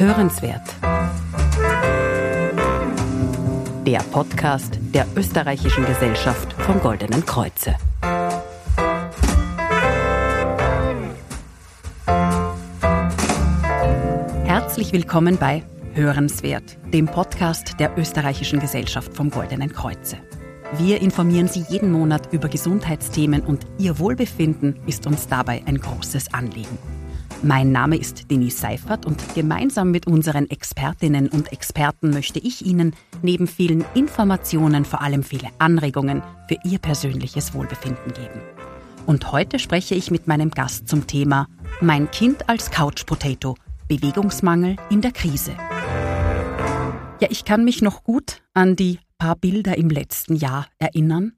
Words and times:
Hörenswert. 0.00 0.62
Der 3.84 3.98
Podcast 4.10 4.78
der 4.94 5.06
Österreichischen 5.14 5.84
Gesellschaft 5.84 6.54
vom 6.54 6.80
Goldenen 6.80 7.26
Kreuze. 7.26 7.74
Herzlich 14.46 14.94
willkommen 14.94 15.36
bei 15.36 15.64
Hörenswert, 15.92 16.78
dem 16.94 17.04
Podcast 17.04 17.78
der 17.78 17.98
Österreichischen 17.98 18.58
Gesellschaft 18.58 19.14
vom 19.14 19.28
Goldenen 19.28 19.70
Kreuze. 19.70 20.16
Wir 20.78 21.02
informieren 21.02 21.48
Sie 21.48 21.66
jeden 21.68 21.92
Monat 21.92 22.32
über 22.32 22.48
Gesundheitsthemen 22.48 23.42
und 23.42 23.66
Ihr 23.76 23.98
Wohlbefinden 23.98 24.80
ist 24.86 25.06
uns 25.06 25.28
dabei 25.28 25.62
ein 25.66 25.76
großes 25.76 26.32
Anliegen. 26.32 26.99
Mein 27.42 27.72
Name 27.72 27.96
ist 27.96 28.30
Denise 28.30 28.58
Seifert 28.58 29.06
und 29.06 29.34
gemeinsam 29.34 29.90
mit 29.90 30.06
unseren 30.06 30.50
Expertinnen 30.50 31.28
und 31.28 31.52
Experten 31.52 32.10
möchte 32.10 32.38
ich 32.38 32.66
Ihnen 32.66 32.94
neben 33.22 33.46
vielen 33.46 33.82
Informationen 33.94 34.84
vor 34.84 35.00
allem 35.00 35.22
viele 35.22 35.48
Anregungen 35.58 36.22
für 36.48 36.58
Ihr 36.64 36.78
persönliches 36.78 37.54
Wohlbefinden 37.54 38.12
geben. 38.12 38.42
Und 39.06 39.32
heute 39.32 39.58
spreche 39.58 39.94
ich 39.94 40.10
mit 40.10 40.26
meinem 40.26 40.50
Gast 40.50 40.86
zum 40.86 41.06
Thema 41.06 41.48
Mein 41.80 42.10
Kind 42.10 42.46
als 42.50 42.70
Couch 42.70 43.06
Potato, 43.06 43.56
Bewegungsmangel 43.88 44.76
in 44.90 45.00
der 45.00 45.12
Krise. 45.12 45.52
Ja, 47.20 47.28
ich 47.30 47.46
kann 47.46 47.64
mich 47.64 47.80
noch 47.80 48.04
gut 48.04 48.42
an 48.52 48.76
die 48.76 48.98
paar 49.16 49.36
Bilder 49.36 49.78
im 49.78 49.88
letzten 49.88 50.36
Jahr 50.36 50.66
erinnern. 50.78 51.32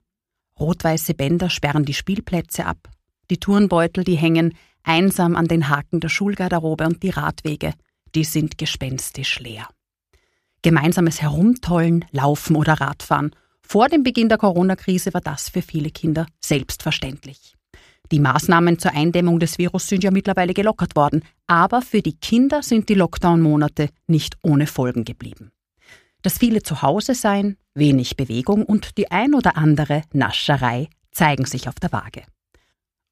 Rot-weiße 0.58 1.14
Bänder 1.14 1.48
sperren 1.48 1.84
die 1.84 1.94
Spielplätze 1.94 2.66
ab. 2.66 2.88
Die 3.30 3.38
Turnbeutel, 3.38 4.02
die 4.02 4.16
hängen 4.16 4.54
einsam 4.84 5.36
an 5.36 5.48
den 5.48 5.68
Haken 5.68 6.00
der 6.00 6.08
Schulgarderobe 6.08 6.86
und 6.86 7.02
die 7.02 7.10
Radwege, 7.10 7.74
die 8.14 8.24
sind 8.24 8.58
gespenstisch 8.58 9.40
leer. 9.40 9.68
Gemeinsames 10.62 11.20
Herumtollen, 11.20 12.04
Laufen 12.12 12.56
oder 12.56 12.74
Radfahren. 12.74 13.34
Vor 13.62 13.88
dem 13.88 14.02
Beginn 14.02 14.28
der 14.28 14.38
Corona-Krise 14.38 15.12
war 15.14 15.20
das 15.20 15.48
für 15.48 15.62
viele 15.62 15.90
Kinder 15.90 16.26
selbstverständlich. 16.40 17.54
Die 18.12 18.20
Maßnahmen 18.20 18.78
zur 18.78 18.92
Eindämmung 18.92 19.40
des 19.40 19.58
Virus 19.58 19.86
sind 19.86 20.04
ja 20.04 20.10
mittlerweile 20.10 20.52
gelockert 20.52 20.94
worden, 20.96 21.22
aber 21.46 21.80
für 21.80 22.02
die 22.02 22.16
Kinder 22.16 22.62
sind 22.62 22.88
die 22.88 22.94
Lockdown-Monate 22.94 23.88
nicht 24.06 24.36
ohne 24.42 24.66
Folgen 24.66 25.04
geblieben. 25.04 25.50
Das 26.20 26.38
viele 26.38 26.62
Zuhause-Sein, 26.62 27.56
wenig 27.74 28.16
Bewegung 28.16 28.64
und 28.64 28.98
die 28.98 29.10
ein 29.10 29.34
oder 29.34 29.56
andere 29.56 30.02
Nascherei 30.12 30.88
zeigen 31.10 31.46
sich 31.46 31.68
auf 31.68 31.76
der 31.76 31.92
Waage. 31.92 32.22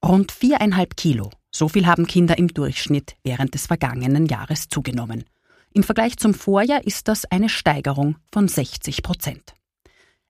Rund 0.05 0.33
viereinhalb 0.33 0.97
Kilo, 0.97 1.31
so 1.51 1.69
viel 1.69 1.87
haben 1.87 2.07
Kinder 2.07 2.39
im 2.39 2.49
Durchschnitt 2.49 3.17
während 3.23 3.55
des 3.55 3.67
vergangenen 3.67 4.27
Jahres 4.27 4.69
zugenommen. 4.69 5.25
Im 5.73 5.83
Vergleich 5.83 6.17
zum 6.17 6.35
Vorjahr 6.35 6.85
ist 6.85 7.07
das 7.07 7.27
eine 7.27 7.49
Steigerung 7.49 8.17
von 8.33 8.49
60 8.49 9.03
Prozent. 9.03 9.55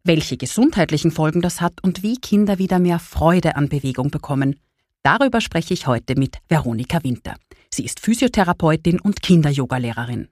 Welche 0.03 0.37
gesundheitlichen 0.37 1.13
Folgen 1.13 1.41
das 1.41 1.61
hat 1.61 1.83
und 1.83 2.03
wie 2.03 2.17
Kinder 2.17 2.59
wieder 2.59 2.79
mehr 2.79 2.99
Freude 2.99 3.57
an 3.57 3.69
Bewegung 3.69 4.11
bekommen, 4.11 4.59
darüber 5.03 5.41
spreche 5.41 5.73
ich 5.73 5.87
heute 5.87 6.19
mit 6.19 6.39
Veronika 6.49 7.03
Winter. 7.05 7.37
Sie 7.73 7.85
ist 7.85 8.01
Physiotherapeutin 8.01 8.99
und 9.01 9.23
Kinder-Yoga-Lehrerin. 9.23 10.29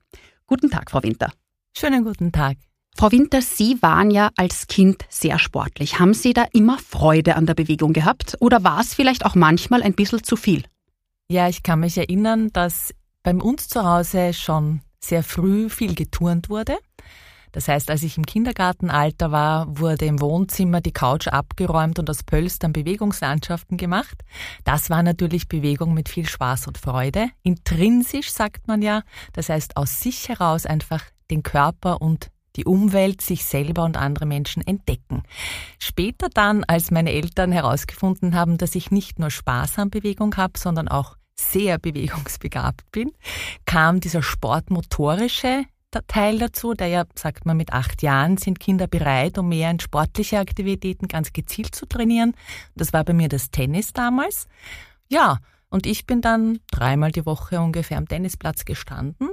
Guten 0.47 0.69
Tag, 0.69 0.91
Frau 0.91 1.01
Winter. 1.01 1.31
Schönen 1.75 2.03
guten 2.03 2.31
Tag. 2.31 2.57
Frau 2.99 3.13
Winter, 3.13 3.41
Sie 3.41 3.81
waren 3.81 4.11
ja 4.11 4.29
als 4.35 4.67
Kind 4.67 5.05
sehr 5.07 5.39
sportlich. 5.39 5.99
Haben 5.99 6.13
Sie 6.13 6.33
da 6.33 6.43
immer 6.51 6.77
Freude 6.79 7.37
an 7.37 7.45
der 7.45 7.53
Bewegung 7.53 7.93
gehabt 7.93 8.35
oder 8.41 8.65
war 8.65 8.81
es 8.81 8.93
vielleicht 8.93 9.25
auch 9.25 9.35
manchmal 9.35 9.83
ein 9.83 9.93
bisschen 9.93 10.21
zu 10.21 10.35
viel? 10.35 10.65
Ja, 11.29 11.47
ich 11.47 11.63
kann 11.63 11.79
mich 11.79 11.97
erinnern, 11.97 12.49
dass 12.51 12.93
bei 13.23 13.33
uns 13.33 13.69
zu 13.69 13.85
Hause 13.85 14.33
schon 14.33 14.81
sehr 14.99 15.23
früh 15.23 15.69
viel 15.69 15.95
geturnt 15.95 16.49
wurde. 16.49 16.77
Das 17.53 17.69
heißt, 17.69 17.89
als 17.89 18.03
ich 18.03 18.17
im 18.17 18.25
Kindergartenalter 18.25 19.31
war, 19.31 19.79
wurde 19.79 20.03
im 20.03 20.19
Wohnzimmer 20.19 20.81
die 20.81 20.91
Couch 20.91 21.29
abgeräumt 21.29 21.99
und 21.99 22.09
aus 22.09 22.23
Pölstern 22.23 22.73
Bewegungslandschaften 22.73 23.77
gemacht. 23.77 24.25
Das 24.65 24.89
war 24.89 25.03
natürlich 25.03 25.47
Bewegung 25.47 25.93
mit 25.93 26.09
viel 26.09 26.27
Spaß 26.27 26.67
und 26.67 26.77
Freude. 26.77 27.29
Intrinsisch 27.43 28.29
sagt 28.29 28.67
man 28.67 28.81
ja. 28.81 29.03
Das 29.31 29.47
heißt, 29.47 29.77
aus 29.77 30.01
sich 30.01 30.27
heraus 30.27 30.65
einfach 30.65 31.01
den 31.31 31.43
Körper 31.43 32.01
und 32.01 32.29
die 32.59 32.65
Umwelt, 32.65 33.21
sich 33.21 33.45
selber 33.45 33.85
und 33.85 33.95
andere 33.95 34.25
Menschen 34.25 34.65
entdecken. 34.67 35.23
Später 35.79 36.27
dann, 36.29 36.65
als 36.65 36.91
meine 36.91 37.13
Eltern 37.13 37.53
herausgefunden 37.53 38.35
haben, 38.35 38.57
dass 38.57 38.75
ich 38.75 38.91
nicht 38.91 39.17
nur 39.17 39.31
Spaß 39.31 39.79
an 39.79 39.89
Bewegung 39.89 40.35
habe, 40.35 40.59
sondern 40.59 40.89
auch 40.89 41.15
sehr 41.39 41.79
bewegungsbegabt 41.79 42.91
bin, 42.91 43.11
kam 43.65 44.01
dieser 44.01 44.21
sportmotorische 44.21 45.63
Teil 46.07 46.37
dazu, 46.37 46.73
der 46.73 46.87
ja, 46.87 47.05
sagt 47.15 47.45
man, 47.45 47.55
mit 47.55 47.71
acht 47.71 48.03
Jahren 48.03 48.37
sind 48.37 48.59
Kinder 48.59 48.87
bereit, 48.87 49.37
um 49.37 49.47
mehr 49.47 49.71
in 49.71 49.79
sportliche 49.79 50.37
Aktivitäten 50.37 51.07
ganz 51.07 51.31
gezielt 51.31 51.73
zu 51.73 51.87
trainieren. 51.87 52.35
Das 52.75 52.91
war 52.91 53.05
bei 53.05 53.13
mir 53.13 53.29
das 53.29 53.51
Tennis 53.51 53.93
damals. 53.93 54.47
Ja, 55.07 55.39
und 55.69 55.85
ich 55.85 56.05
bin 56.05 56.21
dann 56.21 56.59
dreimal 56.69 57.11
die 57.11 57.25
Woche 57.25 57.61
ungefähr 57.61 57.97
am 57.97 58.07
Tennisplatz 58.07 58.65
gestanden. 58.65 59.29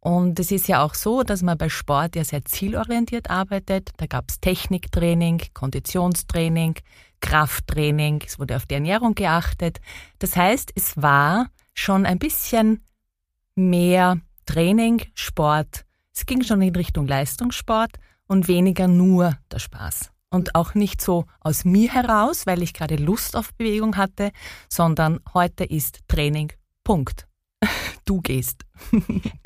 Und 0.00 0.40
es 0.40 0.50
ist 0.50 0.66
ja 0.66 0.82
auch 0.82 0.94
so, 0.94 1.22
dass 1.22 1.42
man 1.42 1.58
bei 1.58 1.68
Sport 1.68 2.16
ja 2.16 2.24
sehr 2.24 2.44
zielorientiert 2.44 3.28
arbeitet. 3.28 3.90
Da 3.98 4.06
gab 4.06 4.30
es 4.30 4.40
Techniktraining, 4.40 5.42
Konditionstraining, 5.52 6.76
Krafttraining, 7.20 8.22
es 8.26 8.38
wurde 8.38 8.56
auf 8.56 8.64
die 8.64 8.74
Ernährung 8.74 9.14
geachtet. 9.14 9.78
Das 10.18 10.36
heißt, 10.36 10.72
es 10.74 10.96
war 11.00 11.50
schon 11.74 12.06
ein 12.06 12.18
bisschen 12.18 12.82
mehr 13.54 14.18
Training, 14.46 15.02
Sport. 15.14 15.84
Es 16.14 16.24
ging 16.24 16.42
schon 16.42 16.62
in 16.62 16.74
Richtung 16.74 17.06
Leistungssport 17.06 17.92
und 18.26 18.48
weniger 18.48 18.88
nur 18.88 19.36
der 19.52 19.58
Spaß. 19.58 20.10
Und 20.30 20.54
auch 20.54 20.74
nicht 20.74 21.02
so 21.02 21.26
aus 21.40 21.64
mir 21.64 21.92
heraus, 21.92 22.46
weil 22.46 22.62
ich 22.62 22.72
gerade 22.72 22.96
Lust 22.96 23.36
auf 23.36 23.52
Bewegung 23.54 23.96
hatte, 23.96 24.30
sondern 24.68 25.20
heute 25.34 25.64
ist 25.64 26.00
Training. 26.08 26.52
Punkt 26.84 27.29
du 28.10 28.20
gehst. 28.20 28.64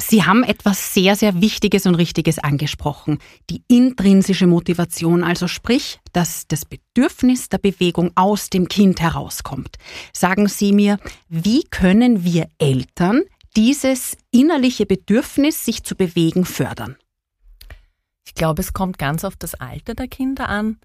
Sie 0.00 0.24
haben 0.24 0.42
etwas 0.42 0.94
sehr, 0.94 1.16
sehr 1.16 1.40
Wichtiges 1.40 1.86
und 1.86 1.96
Richtiges 1.96 2.38
angesprochen. 2.38 3.18
Die 3.50 3.62
intrinsische 3.68 4.46
Motivation, 4.46 5.22
also 5.22 5.48
sprich, 5.48 6.00
dass 6.12 6.46
das 6.48 6.64
Bedürfnis 6.64 7.48
der 7.48 7.58
Bewegung 7.58 8.12
aus 8.14 8.50
dem 8.50 8.68
Kind 8.68 9.00
herauskommt. 9.00 9.76
Sagen 10.12 10.48
Sie 10.48 10.72
mir, 10.72 10.98
wie 11.28 11.64
können 11.64 12.24
wir 12.24 12.48
Eltern 12.58 13.22
dieses 13.56 14.16
innerliche 14.30 14.86
Bedürfnis, 14.86 15.64
sich 15.64 15.84
zu 15.84 15.94
bewegen, 15.94 16.44
fördern? 16.44 16.96
Ich 18.26 18.34
glaube, 18.34 18.62
es 18.62 18.72
kommt 18.72 18.98
ganz 18.98 19.24
auf 19.24 19.36
das 19.36 19.54
Alter 19.54 19.94
der 19.94 20.08
Kinder 20.08 20.48
an. 20.48 20.78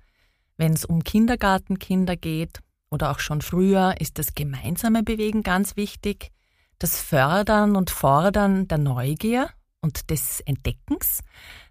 Wenn 0.57 0.73
es 0.73 0.83
um 0.83 1.03
Kindergartenkinder 1.03 2.17
geht 2.17 2.59
oder 2.89 3.11
auch 3.11 3.19
schon 3.19 3.41
früher, 3.41 3.95
ist 3.99 4.19
das 4.19 4.35
gemeinsame 4.35 5.03
Bewegen 5.03 5.41
ganz 5.43 5.77
wichtig 5.77 6.31
das 6.79 7.01
Fördern 7.01 7.75
und 7.75 7.89
Fordern 7.89 8.67
der 8.67 8.77
Neugier 8.77 9.49
und 9.81 10.09
des 10.09 10.39
Entdeckens. 10.41 11.21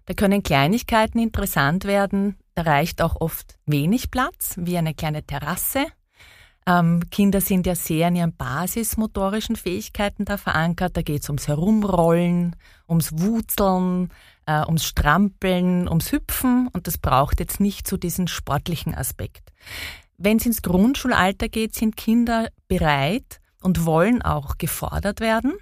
Da 0.05 0.13
können 0.13 0.43
Kleinigkeiten 0.43 1.19
interessant 1.19 1.85
werden. 1.85 2.37
Da 2.55 2.63
reicht 2.63 3.01
auch 3.01 3.19
oft 3.19 3.57
wenig 3.65 4.11
Platz, 4.11 4.55
wie 4.57 4.77
eine 4.77 4.93
kleine 4.93 5.23
Terrasse. 5.23 5.85
Ähm, 6.65 7.01
Kinder 7.09 7.41
sind 7.41 7.65
ja 7.65 7.75
sehr 7.75 8.09
in 8.09 8.15
ihren 8.15 8.35
basismotorischen 8.35 9.55
Fähigkeiten 9.55 10.25
da 10.25 10.37
verankert. 10.37 10.95
Da 10.97 11.01
geht 11.01 11.23
es 11.23 11.29
ums 11.29 11.47
Herumrollen, 11.47 12.55
ums 12.87 13.11
Wutzeln, 13.13 14.09
äh, 14.45 14.63
ums 14.65 14.85
Strampeln, 14.85 15.87
ums 15.87 16.11
Hüpfen 16.11 16.67
und 16.67 16.85
das 16.87 16.97
braucht 16.97 17.39
jetzt 17.39 17.59
nicht 17.59 17.87
so 17.87 17.97
diesen 17.97 18.27
sportlichen 18.27 18.93
Aspekt. 18.93 19.51
Wenn 20.17 20.37
es 20.37 20.45
ins 20.45 20.61
Grundschulalter 20.61 21.47
geht, 21.47 21.75
sind 21.75 21.95
Kinder 21.95 22.49
bereit, 22.67 23.39
und 23.61 23.85
wollen 23.85 24.21
auch 24.21 24.57
gefordert 24.57 25.19
werden. 25.19 25.53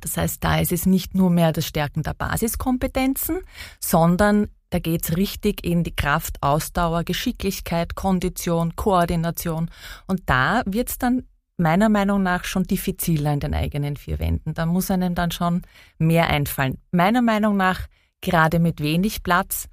Das 0.00 0.16
heißt, 0.16 0.42
da 0.44 0.58
ist 0.58 0.72
es 0.72 0.86
nicht 0.86 1.14
nur 1.14 1.30
mehr 1.30 1.52
das 1.52 1.66
Stärken 1.66 2.02
der 2.02 2.14
Basiskompetenzen, 2.14 3.40
sondern 3.80 4.48
da 4.70 4.78
geht's 4.78 5.16
richtig 5.16 5.64
in 5.64 5.82
die 5.82 5.96
Kraft, 5.96 6.42
Ausdauer, 6.42 7.04
Geschicklichkeit, 7.04 7.94
Kondition, 7.94 8.76
Koordination. 8.76 9.70
Und 10.06 10.22
da 10.26 10.62
wird's 10.66 10.98
dann 10.98 11.24
meiner 11.56 11.88
Meinung 11.88 12.22
nach 12.22 12.44
schon 12.44 12.64
diffiziler 12.64 13.32
in 13.32 13.40
den 13.40 13.54
eigenen 13.54 13.96
vier 13.96 14.18
Wänden. 14.18 14.54
Da 14.54 14.66
muss 14.66 14.90
einem 14.90 15.14
dann 15.14 15.30
schon 15.30 15.62
mehr 15.98 16.28
einfallen. 16.28 16.78
Meiner 16.92 17.22
Meinung 17.22 17.56
nach, 17.56 17.86
gerade 18.20 18.58
mit 18.58 18.80
wenig 18.80 19.22
Platz, 19.22 19.68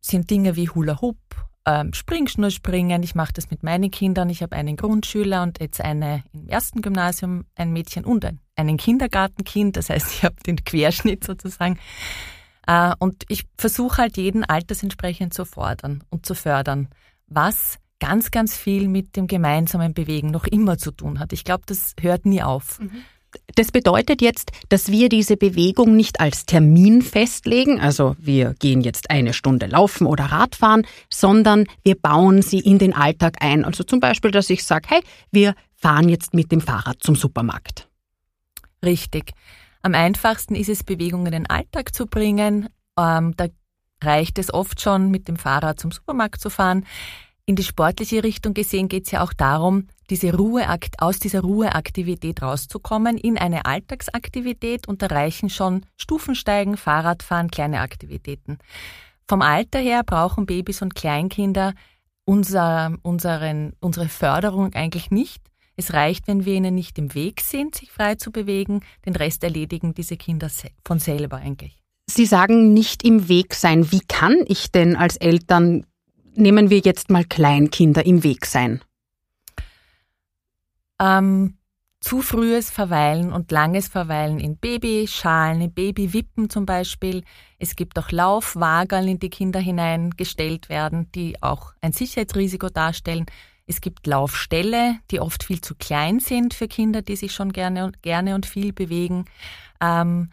sind 0.00 0.30
Dinge 0.30 0.56
wie 0.56 0.68
Hula 0.68 1.00
Hoop, 1.00 1.18
ähm, 1.66 1.92
Springschnurspringen. 1.92 3.02
Ich 3.02 3.14
mache 3.14 3.32
das 3.32 3.50
mit 3.50 3.62
meinen 3.62 3.90
Kindern. 3.90 4.28
Ich 4.30 4.42
habe 4.42 4.56
einen 4.56 4.76
Grundschüler 4.76 5.42
und 5.42 5.60
jetzt 5.60 5.80
eine 5.80 6.24
im 6.32 6.48
ersten 6.48 6.82
Gymnasium, 6.82 7.44
ein 7.54 7.72
Mädchen 7.72 8.04
und 8.04 8.24
ein, 8.24 8.40
einen 8.56 8.76
Kindergartenkind. 8.76 9.76
Das 9.76 9.90
heißt, 9.90 10.12
ich 10.12 10.24
habe 10.24 10.36
den 10.46 10.64
Querschnitt 10.64 11.24
sozusagen. 11.24 11.78
Äh, 12.66 12.94
und 12.98 13.24
ich 13.28 13.44
versuche 13.56 13.98
halt 13.98 14.16
jeden 14.16 14.44
altersentsprechend 14.44 15.34
zu 15.34 15.44
fordern 15.44 16.04
und 16.10 16.26
zu 16.26 16.34
fördern, 16.34 16.88
was 17.26 17.78
ganz, 18.00 18.32
ganz 18.32 18.56
viel 18.56 18.88
mit 18.88 19.14
dem 19.14 19.28
gemeinsamen 19.28 19.94
Bewegen 19.94 20.32
noch 20.32 20.44
immer 20.44 20.76
zu 20.76 20.90
tun 20.90 21.20
hat. 21.20 21.32
Ich 21.32 21.44
glaube, 21.44 21.62
das 21.66 21.94
hört 22.00 22.26
nie 22.26 22.42
auf. 22.42 22.80
Mhm. 22.80 23.04
Das 23.54 23.70
bedeutet 23.70 24.22
jetzt, 24.22 24.52
dass 24.68 24.90
wir 24.90 25.08
diese 25.08 25.36
Bewegung 25.36 25.96
nicht 25.96 26.20
als 26.20 26.46
Termin 26.46 27.02
festlegen, 27.02 27.80
also 27.80 28.16
wir 28.18 28.54
gehen 28.54 28.80
jetzt 28.80 29.10
eine 29.10 29.32
Stunde 29.32 29.66
laufen 29.66 30.06
oder 30.06 30.24
Radfahren, 30.24 30.86
sondern 31.10 31.66
wir 31.84 31.94
bauen 31.94 32.42
sie 32.42 32.60
in 32.60 32.78
den 32.78 32.94
Alltag 32.94 33.36
ein. 33.40 33.64
Also 33.64 33.84
zum 33.84 34.00
Beispiel, 34.00 34.30
dass 34.30 34.50
ich 34.50 34.64
sage, 34.64 34.88
hey, 34.88 35.00
wir 35.30 35.54
fahren 35.74 36.08
jetzt 36.08 36.34
mit 36.34 36.52
dem 36.52 36.60
Fahrrad 36.60 37.02
zum 37.02 37.14
Supermarkt. 37.14 37.88
Richtig. 38.84 39.32
Am 39.82 39.94
einfachsten 39.94 40.54
ist 40.54 40.68
es, 40.68 40.84
Bewegung 40.84 41.26
in 41.26 41.32
den 41.32 41.50
Alltag 41.50 41.94
zu 41.94 42.06
bringen. 42.06 42.68
Ähm, 42.98 43.34
da 43.36 43.46
reicht 44.02 44.38
es 44.38 44.52
oft 44.52 44.80
schon, 44.80 45.10
mit 45.10 45.28
dem 45.28 45.36
Fahrrad 45.36 45.80
zum 45.80 45.90
Supermarkt 45.90 46.40
zu 46.40 46.50
fahren. 46.50 46.86
In 47.44 47.56
die 47.56 47.64
sportliche 47.64 48.22
Richtung 48.22 48.54
gesehen 48.54 48.88
geht 48.88 49.06
es 49.06 49.10
ja 49.10 49.22
auch 49.22 49.32
darum, 49.32 49.88
diese 50.10 50.32
Ruheakt, 50.32 51.00
aus 51.00 51.18
dieser 51.18 51.40
Ruheaktivität 51.40 52.40
rauszukommen 52.40 53.18
in 53.18 53.36
eine 53.36 53.64
Alltagsaktivität 53.64 54.86
und 54.86 55.02
da 55.02 55.06
reichen 55.06 55.50
schon 55.50 55.84
Stufensteigen, 55.96 56.76
Fahrradfahren, 56.76 57.50
kleine 57.50 57.80
Aktivitäten. 57.80 58.58
Vom 59.26 59.42
Alter 59.42 59.80
her 59.80 60.02
brauchen 60.04 60.46
Babys 60.46 60.82
und 60.82 60.94
Kleinkinder 60.94 61.74
unser, 62.24 62.96
unseren, 63.02 63.72
unsere 63.80 64.08
Förderung 64.08 64.72
eigentlich 64.74 65.10
nicht. 65.10 65.42
Es 65.74 65.92
reicht, 65.92 66.28
wenn 66.28 66.44
wir 66.44 66.54
ihnen 66.54 66.74
nicht 66.74 66.98
im 66.98 67.14
Weg 67.14 67.40
sind, 67.40 67.74
sich 67.74 67.90
frei 67.90 68.14
zu 68.14 68.30
bewegen. 68.30 68.82
Den 69.04 69.16
Rest 69.16 69.42
erledigen 69.42 69.94
diese 69.94 70.16
Kinder 70.16 70.50
von 70.86 71.00
selber 71.00 71.38
eigentlich. 71.38 71.82
Sie 72.08 72.26
sagen 72.26 72.74
nicht 72.74 73.04
im 73.04 73.28
Weg 73.28 73.54
sein. 73.54 73.90
Wie 73.90 74.02
kann 74.06 74.36
ich 74.46 74.70
denn 74.70 74.96
als 74.96 75.16
Eltern, 75.16 75.86
nehmen 76.34 76.70
wir 76.70 76.78
jetzt 76.78 77.10
mal 77.10 77.24
Kleinkinder, 77.24 78.04
im 78.04 78.24
Weg 78.24 78.46
sein? 78.46 78.80
Ähm, 81.00 81.56
zu 82.00 82.20
frühes 82.20 82.70
Verweilen 82.70 83.32
und 83.32 83.52
langes 83.52 83.88
Verweilen 83.88 84.40
in 84.40 84.56
Babyschalen, 84.56 85.60
in 85.60 85.72
Babywippen 85.72 86.50
zum 86.50 86.66
Beispiel. 86.66 87.22
Es 87.58 87.76
gibt 87.76 87.98
auch 87.98 88.10
Laufwagerl, 88.10 89.08
in 89.08 89.18
die 89.20 89.30
Kinder 89.30 89.60
hineingestellt 89.60 90.68
werden, 90.68 91.10
die 91.12 91.40
auch 91.42 91.74
ein 91.80 91.92
Sicherheitsrisiko 91.92 92.68
darstellen. 92.70 93.26
Es 93.66 93.80
gibt 93.80 94.06
Laufställe, 94.08 94.96
die 95.12 95.20
oft 95.20 95.44
viel 95.44 95.60
zu 95.60 95.76
klein 95.76 96.18
sind 96.18 96.54
für 96.54 96.66
Kinder, 96.66 97.02
die 97.02 97.16
sich 97.16 97.32
schon 97.32 97.52
gerne 97.52 97.84
und, 97.84 98.02
gerne 98.02 98.34
und 98.34 98.46
viel 98.46 98.72
bewegen. 98.72 99.26
Ähm, 99.80 100.30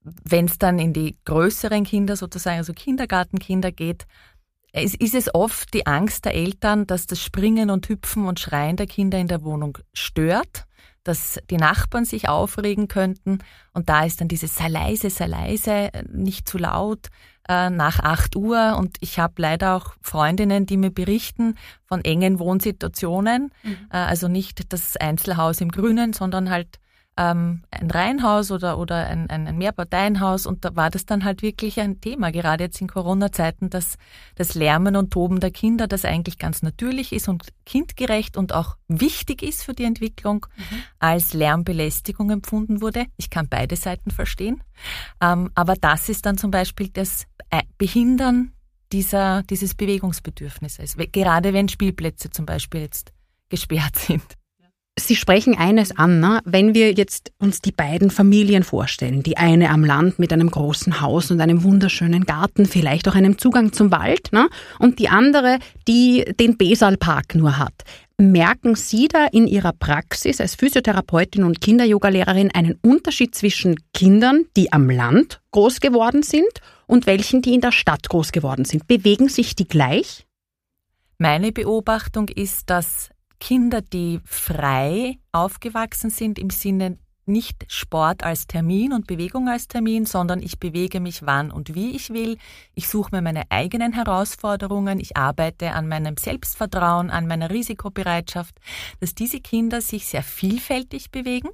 Wenn 0.00 0.46
es 0.46 0.58
dann 0.58 0.78
in 0.78 0.94
die 0.94 1.18
größeren 1.26 1.84
Kinder, 1.84 2.16
sozusagen 2.16 2.58
also 2.58 2.72
Kindergartenkinder 2.72 3.72
geht, 3.72 4.06
es 4.72 4.94
ist 4.94 5.14
es 5.14 5.34
oft 5.34 5.72
die 5.72 5.86
Angst 5.86 6.24
der 6.24 6.34
Eltern, 6.34 6.86
dass 6.86 7.06
das 7.06 7.22
Springen 7.22 7.70
und 7.70 7.88
Hüpfen 7.88 8.26
und 8.26 8.40
Schreien 8.40 8.76
der 8.76 8.86
Kinder 8.86 9.18
in 9.18 9.28
der 9.28 9.42
Wohnung 9.42 9.78
stört, 9.94 10.66
dass 11.02 11.38
die 11.50 11.56
Nachbarn 11.56 12.04
sich 12.04 12.28
aufregen 12.28 12.88
könnten. 12.88 13.38
Und 13.72 13.88
da 13.88 14.04
ist 14.04 14.20
dann 14.20 14.28
dieses 14.28 14.56
sei 14.56 14.68
leise, 14.68 15.08
sei 15.08 15.26
leise, 15.26 15.90
nicht 16.12 16.48
zu 16.48 16.58
laut 16.58 17.08
äh, 17.48 17.70
nach 17.70 18.00
8 18.00 18.36
Uhr. 18.36 18.76
Und 18.78 18.96
ich 19.00 19.18
habe 19.18 19.34
leider 19.38 19.76
auch 19.76 19.94
Freundinnen, 20.00 20.66
die 20.66 20.76
mir 20.76 20.90
berichten 20.90 21.56
von 21.86 22.04
engen 22.04 22.38
Wohnsituationen, 22.38 23.52
mhm. 23.62 23.76
äh, 23.90 23.96
also 23.96 24.28
nicht 24.28 24.72
das 24.72 24.96
Einzelhaus 24.96 25.60
im 25.60 25.70
Grünen, 25.70 26.12
sondern 26.12 26.50
halt 26.50 26.80
ähm, 27.16 27.62
ein 27.70 27.90
Reihenhaus 27.90 28.50
oder, 28.50 28.78
oder 28.78 29.06
ein, 29.06 29.30
ein, 29.30 29.46
ein 29.46 29.56
Mehrparteienhaus 29.56 30.46
und 30.46 30.64
da 30.64 30.76
war 30.76 30.90
das 30.90 31.06
dann 31.06 31.24
halt 31.24 31.42
wirklich 31.42 31.80
ein 31.80 32.00
Thema, 32.00 32.30
gerade 32.30 32.64
jetzt 32.64 32.80
in 32.80 32.88
Corona-Zeiten, 32.88 33.70
dass 33.70 33.96
das 34.34 34.54
Lärmen 34.54 34.96
und 34.96 35.10
Toben 35.10 35.40
der 35.40 35.50
Kinder, 35.50 35.86
das 35.86 36.04
eigentlich 36.04 36.38
ganz 36.38 36.62
natürlich 36.62 37.12
ist 37.12 37.28
und 37.28 37.44
kindgerecht 37.64 38.36
und 38.36 38.52
auch 38.52 38.76
wichtig 38.88 39.42
ist 39.42 39.64
für 39.64 39.72
die 39.74 39.84
Entwicklung, 39.84 40.46
mhm. 40.56 40.82
als 40.98 41.32
Lärmbelästigung 41.32 42.30
empfunden 42.30 42.80
wurde. 42.80 43.06
Ich 43.16 43.30
kann 43.30 43.48
beide 43.48 43.76
Seiten 43.76 44.10
verstehen. 44.10 44.62
Ähm, 45.20 45.50
aber 45.54 45.74
das 45.74 46.08
ist 46.08 46.26
dann 46.26 46.36
zum 46.36 46.50
Beispiel 46.50 46.90
das 46.90 47.26
Behindern 47.78 48.52
dieser, 48.92 49.42
dieses 49.44 49.74
Bewegungsbedürfnisses, 49.74 50.96
gerade 51.12 51.52
wenn 51.52 51.68
Spielplätze 51.68 52.30
zum 52.30 52.46
Beispiel 52.46 52.82
jetzt 52.82 53.12
gesperrt 53.48 53.96
sind. 53.96 54.24
Sie 55.06 55.14
sprechen 55.14 55.56
eines 55.56 55.96
an, 55.96 56.18
ne? 56.18 56.40
wenn 56.44 56.74
wir 56.74 56.92
jetzt 56.92 57.30
uns 57.38 57.60
die 57.60 57.70
beiden 57.70 58.10
Familien 58.10 58.64
vorstellen, 58.64 59.22
die 59.22 59.36
eine 59.36 59.70
am 59.70 59.84
Land 59.84 60.18
mit 60.18 60.32
einem 60.32 60.50
großen 60.50 61.00
Haus 61.00 61.30
und 61.30 61.40
einem 61.40 61.62
wunderschönen 61.62 62.24
Garten, 62.24 62.66
vielleicht 62.66 63.06
auch 63.06 63.14
einem 63.14 63.38
Zugang 63.38 63.72
zum 63.72 63.92
Wald, 63.92 64.32
ne? 64.32 64.48
und 64.80 64.98
die 64.98 65.08
andere, 65.08 65.60
die 65.86 66.24
den 66.40 66.56
Besalpark 66.56 67.36
nur 67.36 67.56
hat. 67.56 67.84
Merken 68.18 68.74
Sie 68.74 69.06
da 69.06 69.26
in 69.26 69.46
Ihrer 69.46 69.72
Praxis 69.72 70.40
als 70.40 70.56
Physiotherapeutin 70.56 71.44
und 71.44 71.60
Kinderyogalehrerin 71.60 72.50
einen 72.52 72.76
Unterschied 72.82 73.32
zwischen 73.36 73.76
Kindern, 73.94 74.46
die 74.56 74.72
am 74.72 74.90
Land 74.90 75.40
groß 75.52 75.78
geworden 75.78 76.24
sind 76.24 76.50
und 76.88 77.06
welchen, 77.06 77.42
die 77.42 77.54
in 77.54 77.60
der 77.60 77.72
Stadt 77.72 78.08
groß 78.08 78.32
geworden 78.32 78.64
sind? 78.64 78.88
Bewegen 78.88 79.28
sich 79.28 79.54
die 79.54 79.68
gleich? 79.68 80.26
Meine 81.18 81.52
Beobachtung 81.52 82.28
ist, 82.28 82.70
dass 82.70 83.10
Kinder, 83.38 83.82
die 83.82 84.20
frei 84.24 85.18
aufgewachsen 85.32 86.10
sind 86.10 86.38
im 86.38 86.50
Sinne 86.50 86.98
nicht 87.26 87.64
Sport 87.68 88.22
als 88.22 88.46
Termin 88.46 88.92
und 88.92 89.06
Bewegung 89.06 89.48
als 89.48 89.66
Termin, 89.66 90.06
sondern 90.06 90.40
ich 90.40 90.60
bewege 90.60 91.00
mich 91.00 91.26
wann 91.26 91.50
und 91.50 91.74
wie 91.74 91.90
ich 91.90 92.10
will. 92.10 92.38
Ich 92.74 92.88
suche 92.88 93.14
mir 93.14 93.20
meine 93.20 93.50
eigenen 93.50 93.92
Herausforderungen. 93.92 95.00
Ich 95.00 95.16
arbeite 95.16 95.72
an 95.72 95.88
meinem 95.88 96.16
Selbstvertrauen, 96.16 97.10
an 97.10 97.26
meiner 97.26 97.50
Risikobereitschaft, 97.50 98.54
dass 99.00 99.14
diese 99.14 99.40
Kinder 99.40 99.80
sich 99.80 100.06
sehr 100.06 100.22
vielfältig 100.22 101.10
bewegen. 101.10 101.48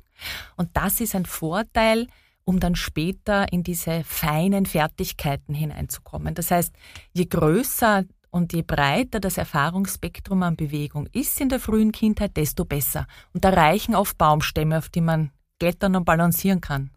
Und 0.56 0.70
das 0.74 1.00
ist 1.00 1.14
ein 1.14 1.26
Vorteil, 1.26 2.06
um 2.44 2.60
dann 2.60 2.76
später 2.76 3.50
in 3.52 3.62
diese 3.62 4.04
feinen 4.04 4.66
Fertigkeiten 4.66 5.54
hineinzukommen. 5.54 6.34
Das 6.34 6.50
heißt, 6.50 6.74
je 7.12 7.24
größer 7.26 8.04
und 8.32 8.52
je 8.54 8.62
breiter 8.62 9.20
das 9.20 9.36
Erfahrungsspektrum 9.36 10.42
an 10.42 10.56
Bewegung 10.56 11.06
ist 11.12 11.40
in 11.40 11.50
der 11.50 11.60
frühen 11.60 11.92
Kindheit, 11.92 12.36
desto 12.36 12.64
besser. 12.64 13.06
Und 13.32 13.44
da 13.44 13.50
reichen 13.50 13.94
oft 13.94 14.18
Baumstämme, 14.18 14.78
auf 14.78 14.88
die 14.88 15.02
man 15.02 15.30
klettern 15.60 15.94
und 15.94 16.04
balancieren 16.04 16.60
kann. 16.60 16.90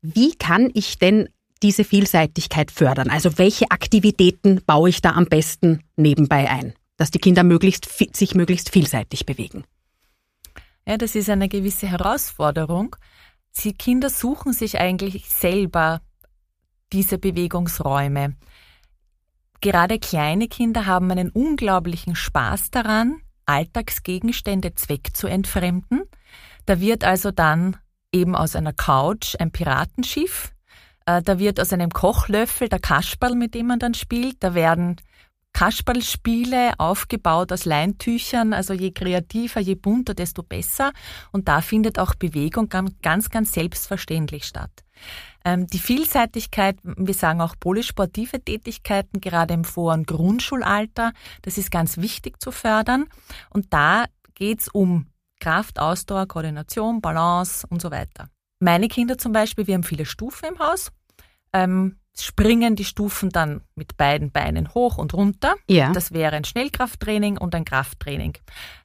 Wie 0.00 0.34
kann 0.36 0.70
ich 0.72 0.98
denn 0.98 1.28
diese 1.62 1.82
Vielseitigkeit 1.82 2.70
fördern? 2.70 3.10
Also 3.10 3.36
welche 3.38 3.70
Aktivitäten 3.70 4.62
baue 4.64 4.88
ich 4.88 5.02
da 5.02 5.10
am 5.10 5.26
besten 5.26 5.82
nebenbei 5.96 6.48
ein, 6.48 6.72
dass 6.96 7.10
die 7.10 7.18
Kinder 7.18 7.42
möglichst, 7.42 7.88
sich 8.16 8.34
möglichst 8.36 8.70
vielseitig 8.70 9.26
bewegen? 9.26 9.64
Ja, 10.86 10.96
das 10.96 11.16
ist 11.16 11.28
eine 11.28 11.48
gewisse 11.48 11.88
Herausforderung. 11.88 12.94
Die 13.64 13.74
Kinder 13.74 14.10
suchen 14.10 14.52
sich 14.52 14.78
eigentlich 14.78 15.28
selber 15.28 16.00
diese 16.92 17.18
Bewegungsräume. 17.18 18.36
Gerade 19.60 19.98
kleine 19.98 20.48
Kinder 20.48 20.86
haben 20.86 21.10
einen 21.10 21.30
unglaublichen 21.30 22.14
Spaß 22.14 22.70
daran, 22.70 23.20
Alltagsgegenstände 23.46 24.74
Zweck 24.74 25.16
zu 25.16 25.26
entfremden. 25.26 26.02
Da 26.66 26.80
wird 26.80 27.02
also 27.02 27.30
dann 27.30 27.76
eben 28.12 28.36
aus 28.36 28.54
einer 28.54 28.72
Couch 28.72 29.34
ein 29.38 29.50
Piratenschiff, 29.50 30.52
äh, 31.06 31.22
da 31.22 31.38
wird 31.38 31.58
aus 31.58 31.72
einem 31.72 31.90
Kochlöffel 31.90 32.68
der 32.68 32.78
Kasperl, 32.78 33.34
mit 33.34 33.54
dem 33.54 33.66
man 33.66 33.78
dann 33.78 33.94
spielt, 33.94 34.36
da 34.40 34.54
werden 34.54 34.96
Kasperlspiele 35.54 36.72
aufgebaut 36.78 37.50
aus 37.50 37.64
Leintüchern, 37.64 38.52
also 38.52 38.74
je 38.74 38.92
kreativer, 38.92 39.60
je 39.60 39.74
bunter, 39.74 40.14
desto 40.14 40.42
besser. 40.42 40.92
Und 41.32 41.48
da 41.48 41.62
findet 41.62 41.98
auch 41.98 42.14
Bewegung 42.14 42.68
ganz, 42.68 43.30
ganz 43.30 43.52
selbstverständlich 43.52 44.44
statt. 44.44 44.70
Ähm, 45.48 45.66
die 45.66 45.78
Vielseitigkeit, 45.78 46.76
wir 46.82 47.14
sagen 47.14 47.40
auch 47.40 47.54
polysportive 47.58 48.44
Tätigkeiten, 48.44 49.22
gerade 49.22 49.54
im 49.54 49.64
Vor- 49.64 49.94
und 49.94 50.06
Grundschulalter, 50.06 51.12
das 51.40 51.56
ist 51.56 51.70
ganz 51.70 51.96
wichtig 51.96 52.42
zu 52.42 52.52
fördern. 52.52 53.06
Und 53.48 53.72
da 53.72 54.04
geht's 54.34 54.68
um 54.68 55.06
Kraft, 55.40 55.78
Ausdauer, 55.78 56.26
Koordination, 56.26 57.00
Balance 57.00 57.66
und 57.70 57.80
so 57.80 57.90
weiter. 57.90 58.28
Meine 58.60 58.88
Kinder 58.88 59.16
zum 59.16 59.32
Beispiel, 59.32 59.66
wir 59.66 59.74
haben 59.74 59.84
viele 59.84 60.04
Stufen 60.04 60.50
im 60.50 60.58
Haus, 60.58 60.92
ähm, 61.54 61.96
springen 62.14 62.76
die 62.76 62.84
Stufen 62.84 63.30
dann 63.30 63.62
mit 63.74 63.96
beiden 63.96 64.30
Beinen 64.30 64.74
hoch 64.74 64.98
und 64.98 65.14
runter. 65.14 65.54
Ja. 65.66 65.92
Das 65.92 66.12
wäre 66.12 66.36
ein 66.36 66.44
Schnellkrafttraining 66.44 67.38
und 67.38 67.54
ein 67.54 67.64
Krafttraining. 67.64 68.36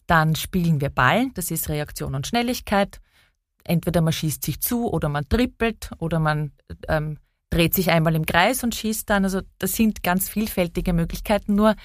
Dann 0.07 0.35
spielen 0.35 0.79
wir 0.79 0.91
Ball, 0.91 1.29
das 1.33 1.51
ist 1.51 1.67
Reaktion 1.67 2.15
und 2.15 2.25
Schnelligkeit 2.25 3.01
entweder 3.63 4.01
man 4.01 4.13
schießt 4.13 4.43
sich 4.43 4.61
zu 4.61 4.91
oder 4.91 5.09
man 5.09 5.27
trippelt 5.27 5.91
oder 5.97 6.19
man 6.19 6.51
ähm, 6.87 7.17
dreht 7.49 7.73
sich 7.73 7.91
einmal 7.91 8.15
im 8.15 8.25
Kreis 8.25 8.63
und 8.63 8.75
schießt 8.75 9.09
dann. 9.09 9.23
Also 9.23 9.41
das 9.59 9.73
sind 9.73 10.03
ganz 10.03 10.29
vielfältige 10.29 10.93
Möglichkeiten. 10.93 11.55
Nur 11.55 11.75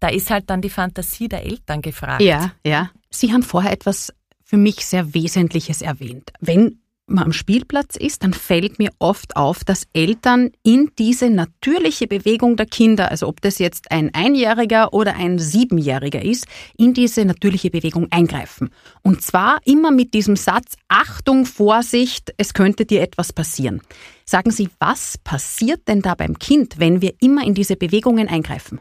da 0.00 0.08
ist 0.08 0.30
halt 0.30 0.48
dann 0.50 0.62
die 0.62 0.70
Fantasie 0.70 1.28
der 1.28 1.44
Eltern 1.44 1.82
gefragt. 1.82 2.22
Ja, 2.22 2.52
ja. 2.64 2.90
Sie 3.10 3.32
haben 3.32 3.42
vorher 3.42 3.72
etwas 3.72 4.12
für 4.42 4.56
mich 4.56 4.86
sehr 4.86 5.14
Wesentliches 5.14 5.82
erwähnt. 5.82 6.32
Wenn 6.40 6.80
man 7.10 7.24
am 7.24 7.32
Spielplatz 7.32 7.96
ist, 7.96 8.22
dann 8.22 8.32
fällt 8.32 8.78
mir 8.78 8.90
oft 8.98 9.36
auf, 9.36 9.64
dass 9.64 9.86
Eltern 9.92 10.50
in 10.62 10.90
diese 10.98 11.30
natürliche 11.30 12.06
Bewegung 12.06 12.56
der 12.56 12.66
Kinder, 12.66 13.10
also 13.10 13.28
ob 13.28 13.40
das 13.40 13.58
jetzt 13.58 13.90
ein 13.90 14.14
Einjähriger 14.14 14.92
oder 14.92 15.16
ein 15.16 15.38
Siebenjähriger 15.38 16.22
ist, 16.22 16.46
in 16.76 16.94
diese 16.94 17.24
natürliche 17.24 17.70
Bewegung 17.70 18.08
eingreifen. 18.10 18.70
Und 19.02 19.22
zwar 19.22 19.60
immer 19.64 19.90
mit 19.90 20.14
diesem 20.14 20.36
Satz, 20.36 20.76
Achtung, 20.88 21.46
Vorsicht, 21.46 22.32
es 22.36 22.54
könnte 22.54 22.86
dir 22.86 23.02
etwas 23.02 23.32
passieren. 23.32 23.80
Sagen 24.24 24.50
Sie, 24.50 24.68
was 24.78 25.18
passiert 25.18 25.88
denn 25.88 26.02
da 26.02 26.14
beim 26.14 26.38
Kind, 26.38 26.78
wenn 26.78 27.00
wir 27.00 27.14
immer 27.20 27.44
in 27.44 27.54
diese 27.54 27.76
Bewegungen 27.76 28.28
eingreifen? 28.28 28.80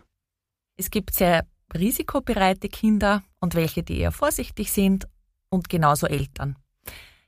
Es 0.78 0.92
gibt 0.92 1.14
sehr 1.14 1.46
risikobereite 1.74 2.70
Kinder 2.70 3.24
und 3.40 3.56
welche, 3.56 3.84
die 3.84 4.00
eher 4.00 4.12
vorsichtig 4.12 4.72
sind 4.72 5.08
und 5.50 5.70
genauso 5.70 6.08
Eltern. 6.08 6.56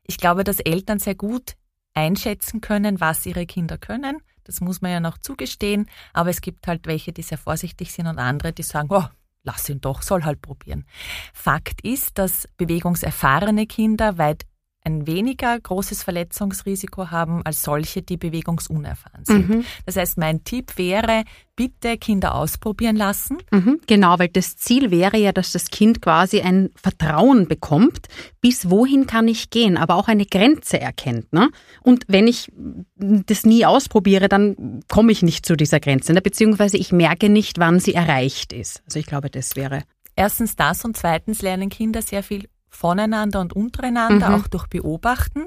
Ich 0.10 0.18
glaube, 0.18 0.44
dass 0.44 0.60
Eltern 0.60 0.98
sehr 0.98 1.14
gut 1.14 1.54
einschätzen 1.94 2.62
können, 2.62 3.00
was 3.00 3.28
ihre 3.28 3.46
Kinder 3.46 3.78
können. 3.78 4.24
Das 4.44 4.60
muss 4.60 4.82
man 4.82 4.90
ja 4.90 5.00
noch 5.00 5.20
zugestehen. 5.20 5.88
Aber 6.14 6.32
es 6.32 6.42
gibt 6.42 6.66
halt 6.66 6.88
welche, 6.88 7.14
die 7.14 7.22
sehr 7.22 7.38
vorsichtig 7.38 7.94
sind 7.94 8.08
und 8.08 8.18
andere, 8.18 8.52
die 8.52 8.64
sagen, 8.64 8.88
oh, 8.90 9.04
lass 9.44 9.70
ihn 9.70 9.82
doch, 9.82 10.02
soll 10.02 10.24
halt 10.24 10.42
probieren. 10.42 10.88
Fakt 11.32 11.82
ist, 11.82 12.18
dass 12.18 12.50
bewegungserfahrene 12.58 13.68
Kinder 13.68 14.18
weit 14.18 14.48
ein 14.84 15.08
weniger 15.08 15.60
großes 15.60 16.04
Verletzungsrisiko 16.04 17.12
haben 17.12 17.42
als 17.46 17.64
solche, 17.64 18.02
die 18.02 18.18
bewegungsunerfahren 18.18 19.26
sind. 19.26 19.50
Mhm. 19.50 19.66
Das 19.86 19.98
heißt, 19.98 20.18
mein 20.18 20.44
Tipp 20.44 20.78
wäre, 20.78 21.24
bitte 21.56 21.98
Kinder 21.98 22.36
ausprobieren 22.36 22.96
lassen. 22.96 23.40
Mhm, 23.52 23.82
genau, 23.86 24.18
weil 24.18 24.30
das 24.30 24.56
Ziel 24.56 24.92
wäre 24.92 25.18
ja, 25.18 25.34
dass 25.34 25.52
das 25.52 25.70
Kind 25.70 26.02
quasi 26.02 26.40
ein 26.42 26.70
Vertrauen 26.76 27.48
bekommt, 27.48 28.08
bis 28.40 28.70
wohin 28.70 29.08
kann 29.08 29.28
ich 29.28 29.50
gehen, 29.50 29.76
aber 29.76 29.96
auch 29.96 30.08
eine 30.08 30.26
Grenze 30.26 30.80
erkennt. 30.80 31.34
Ne? 31.34 31.50
Und 31.82 32.06
wenn 32.08 32.28
ich 32.28 32.50
das 32.96 33.46
nie 33.46 33.66
ausprobiere, 33.66 34.30
dann 34.30 34.82
komme 34.88 35.12
ich 35.12 35.22
nicht 35.22 35.46
zu 35.46 35.58
dieser 35.58 35.82
Grenze, 35.82 36.14
ne? 36.14 36.22
beziehungsweise 36.22 36.78
ich 36.78 36.94
merke 36.94 37.28
nicht, 37.28 37.60
wann 37.60 37.82
sie 37.82 37.94
erreicht 37.94 38.54
ist. 38.54 38.82
Also 38.86 39.00
ich 39.00 39.06
glaube, 39.06 39.30
das 39.30 39.58
wäre. 39.58 39.84
Erstens 40.16 40.56
das 40.56 40.86
und 40.86 40.96
zweitens 40.96 41.42
lernen 41.42 41.70
Kinder 41.70 42.02
sehr 42.02 42.24
viel 42.24 42.48
voneinander 42.70 43.40
und 43.42 43.54
untereinander, 43.54 44.30
mhm. 44.30 44.36
auch 44.36 44.48
durch 44.48 44.68
Beobachten. 44.68 45.46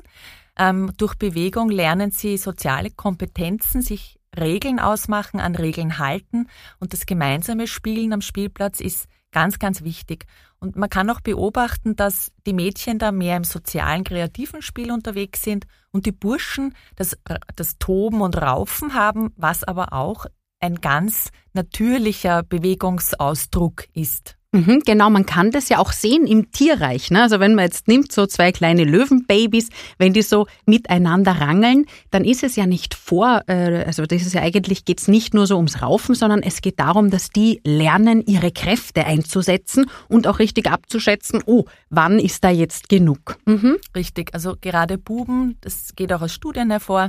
Ähm, 0.59 0.93
durch 0.97 1.15
Bewegung 1.15 1.71
lernen 1.71 2.11
sie 2.11 2.37
soziale 2.37 2.91
Kompetenzen, 2.91 3.83
sich 3.83 4.19
Regeln 4.39 4.81
ausmachen, 4.81 5.41
an 5.41 5.55
Regeln 5.55 5.99
halten 5.99 6.49
und 6.79 6.93
das 6.93 7.07
gemeinsame 7.07 7.67
Spielen 7.67 8.13
am 8.13 8.23
Spielplatz 8.23 8.81
ist 8.81 9.07
ganz, 9.31 9.59
ganz 9.59 9.83
wichtig. 9.83 10.27
Und 10.59 10.77
man 10.77 10.89
kann 10.89 11.11
auch 11.11 11.21
beobachten, 11.21 11.97
dass 11.97 12.31
die 12.47 12.53
Mädchen 12.53 12.99
da 12.99 13.11
mehr 13.11 13.37
im 13.37 13.45
sozialen, 13.45 14.05
kreativen 14.05 14.63
Spiel 14.63 14.93
unterwegs 14.93 15.43
sind 15.43 15.67
und 15.91 16.07
die 16.07 16.13
Burschen 16.13 16.75
das, 16.97 17.19
das 17.57 17.79
Toben 17.79 18.21
und 18.21 18.41
Raufen 18.41 18.95
haben, 18.95 19.33
was 19.37 19.65
aber 19.65 19.93
auch 19.93 20.27
ein 20.61 20.81
ganz 20.81 21.31
natürlicher 21.53 22.43
Bewegungsausdruck 22.45 23.87
ist. 23.93 24.37
Mhm, 24.55 24.83
genau, 24.85 25.09
man 25.09 25.25
kann 25.25 25.51
das 25.51 25.71
ja 25.71 25.79
auch 25.79 25.93
sehen 25.93 26.27
im 26.27 26.51
Tierreich. 26.51 27.11
Ne? 27.11 27.23
Also 27.23 27.41
wenn 27.41 27.55
man 27.55 27.65
jetzt 27.65 27.89
nimmt 27.89 28.13
so 28.13 28.27
zwei 28.27 28.53
kleine 28.53 28.85
Löwenbabys, 28.85 29.71
wenn 29.97 30.13
die 30.13 30.21
so 30.21 30.47
miteinander 30.67 31.33
rangeln, 31.33 31.87
dann 32.11 32.27
ist 32.27 32.43
es 32.43 32.55
ja 32.57 32.67
nicht 32.67 32.93
vor, 32.93 33.41
äh, 33.47 33.85
also 33.87 34.05
das 34.05 34.21
ist 34.21 34.35
ja 34.35 34.43
eigentlich 34.43 34.85
geht's 34.85 35.09
nicht 35.09 35.33
nur 35.33 35.47
so 35.47 35.57
ums 35.57 35.81
Raufen, 35.81 36.15
sondern 36.15 36.43
es 36.43 36.61
geht 36.61 36.79
darum, 36.81 37.09
dass 37.09 37.31
die 37.31 37.63
lernen, 37.65 38.23
ihre 38.27 38.53
Kräfte 38.53 39.07
einzusetzen 39.07 39.87
und 40.09 40.27
auch 40.27 40.39
richtig 40.39 40.71
abzuschätzen, 40.71 41.43
oh, 41.47 41.65
wann 41.89 42.19
ist 42.19 42.45
da 42.45 42.51
jetzt 42.51 42.91
genug? 42.91 43.39
Mhm. 43.47 43.79
Richtig, 43.97 44.35
also 44.35 44.57
gerade 44.61 44.99
Buben, 44.99 45.57
das 45.63 45.97
geht 45.97 46.13
auch 46.13 46.21
aus 46.21 46.35
Studien 46.35 46.69
hervor, 46.69 47.09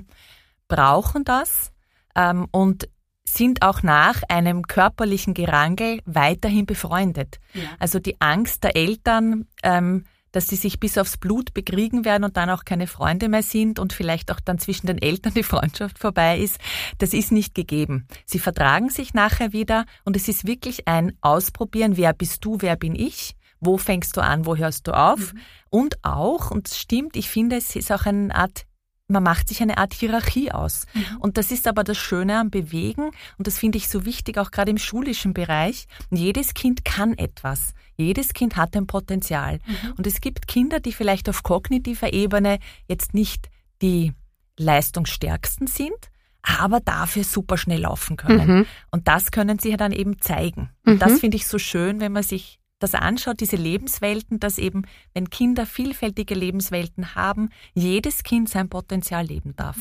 brauchen 0.70 1.26
das. 1.26 1.74
Ähm, 2.16 2.48
und 2.52 2.88
sind 3.26 3.62
auch 3.62 3.84
nach 3.84 4.22
einem 4.30 4.64
körperlichen 4.64 5.34
Gerangel 5.34 6.00
weiterhin 6.06 6.66
befreundet. 6.66 7.40
Ja. 7.54 7.64
Also 7.80 8.00
die 8.00 8.20
Angst 8.20 8.64
der 8.64 8.76
Eltern, 8.76 9.48
ähm, 9.64 10.06
dass 10.34 10.48
sie 10.48 10.56
sich 10.56 10.80
bis 10.80 10.98
aufs 10.98 11.18
Blut 11.18 11.54
bekriegen 11.54 12.04
werden 12.04 12.26
und 12.26 12.36
dann 12.36 12.50
auch 12.50 12.66
keine 12.66 12.88
Freunde 12.88 13.30
mehr 13.30 13.44
sind 13.44 13.80
und 13.80 13.94
vielleicht 13.94 14.32
auch 14.32 14.40
dann 14.40 14.60
zwischen 14.60 14.88
den 14.88 15.02
Eltern 15.02 15.34
die 15.36 15.44
Freundschaft 15.44 16.00
vorbei 16.00 16.38
ist, 16.40 16.60
das 16.98 17.14
ist 17.14 17.32
nicht 17.32 17.56
gegeben. 17.56 18.08
Sie 18.26 18.40
vertragen 18.40 18.90
sich 18.90 19.14
nachher 19.14 19.54
wieder 19.54 19.86
und 20.04 20.18
es 20.18 20.28
ist 20.28 20.46
wirklich 20.46 20.88
ein 20.88 21.14
Ausprobieren, 21.22 21.96
wer 21.96 22.14
bist 22.14 22.44
du, 22.44 22.58
wer 22.60 22.76
bin 22.76 22.96
ich, 22.96 23.36
wo 23.62 23.78
fängst 23.78 24.18
du 24.18 24.22
an, 24.22 24.46
wo 24.46 24.58
hörst 24.58 24.88
du 24.88 24.92
auf 24.92 25.34
mhm. 25.34 25.40
und 25.70 26.04
auch, 26.04 26.52
und 26.52 26.68
es 26.68 26.78
stimmt, 26.78 27.16
ich 27.16 27.30
finde, 27.30 27.56
es 27.56 27.76
ist 27.76 27.92
auch 27.92 28.06
eine 28.06 28.36
Art 28.36 28.66
man 29.14 29.24
macht 29.24 29.48
sich 29.48 29.62
eine 29.62 29.78
Art 29.78 29.94
Hierarchie 29.94 30.52
aus. 30.52 30.86
Mhm. 30.94 31.18
Und 31.20 31.38
das 31.38 31.52
ist 31.52 31.68
aber 31.68 31.86
das 31.86 31.98
Schöne 31.98 32.38
am 32.38 32.50
Bewegen 32.50 33.12
und 33.38 33.48
das 33.48 33.58
finde 33.58 33.78
ich 33.78 33.88
so 33.88 34.04
wichtig, 34.04 34.38
auch 34.38 34.52
gerade 34.52 34.72
im 34.72 34.78
schulischen 34.78 35.34
Bereich. 35.34 35.88
Jedes 36.12 36.54
Kind 36.54 36.84
kann 36.84 37.18
etwas. 37.18 37.74
Jedes 37.96 38.34
Kind 38.34 38.58
hat 38.58 38.76
ein 38.76 38.88
Potenzial. 38.88 39.60
Mhm. 39.66 39.94
Und 39.98 40.08
es 40.08 40.20
gibt 40.20 40.48
Kinder, 40.48 40.80
die 40.80 40.92
vielleicht 40.92 41.30
auf 41.30 41.44
kognitiver 41.44 42.12
Ebene 42.12 42.60
jetzt 42.90 43.14
nicht 43.14 43.50
die 43.82 44.14
leistungsstärksten 44.58 45.68
sind, 45.68 46.10
aber 46.42 46.80
dafür 46.80 47.24
super 47.24 47.58
schnell 47.58 47.82
laufen 47.82 48.18
können. 48.18 48.58
Mhm. 48.58 48.66
Und 48.92 49.08
das 49.08 49.32
können 49.32 49.60
sie 49.60 49.70
ja 49.70 49.78
dann 49.78 49.92
eben 49.92 50.20
zeigen. 50.20 50.70
Und 50.86 51.02
das 51.02 51.14
mhm. 51.14 51.18
finde 51.20 51.38
ich 51.38 51.48
so 51.48 51.58
schön, 51.58 52.02
wenn 52.02 52.12
man 52.12 52.24
sich 52.24 52.60
das 52.84 52.94
anschaut, 52.94 53.40
diese 53.40 53.56
Lebenswelten, 53.56 54.40
dass 54.40 54.58
eben, 54.58 54.84
wenn 55.14 55.30
Kinder 55.30 55.66
vielfältige 55.66 56.36
Lebenswelten 56.36 57.16
haben, 57.16 57.50
jedes 57.74 58.24
Kind 58.24 58.50
sein 58.50 58.70
Potenzial 58.70 59.26
leben 59.26 59.56
darf. 59.56 59.78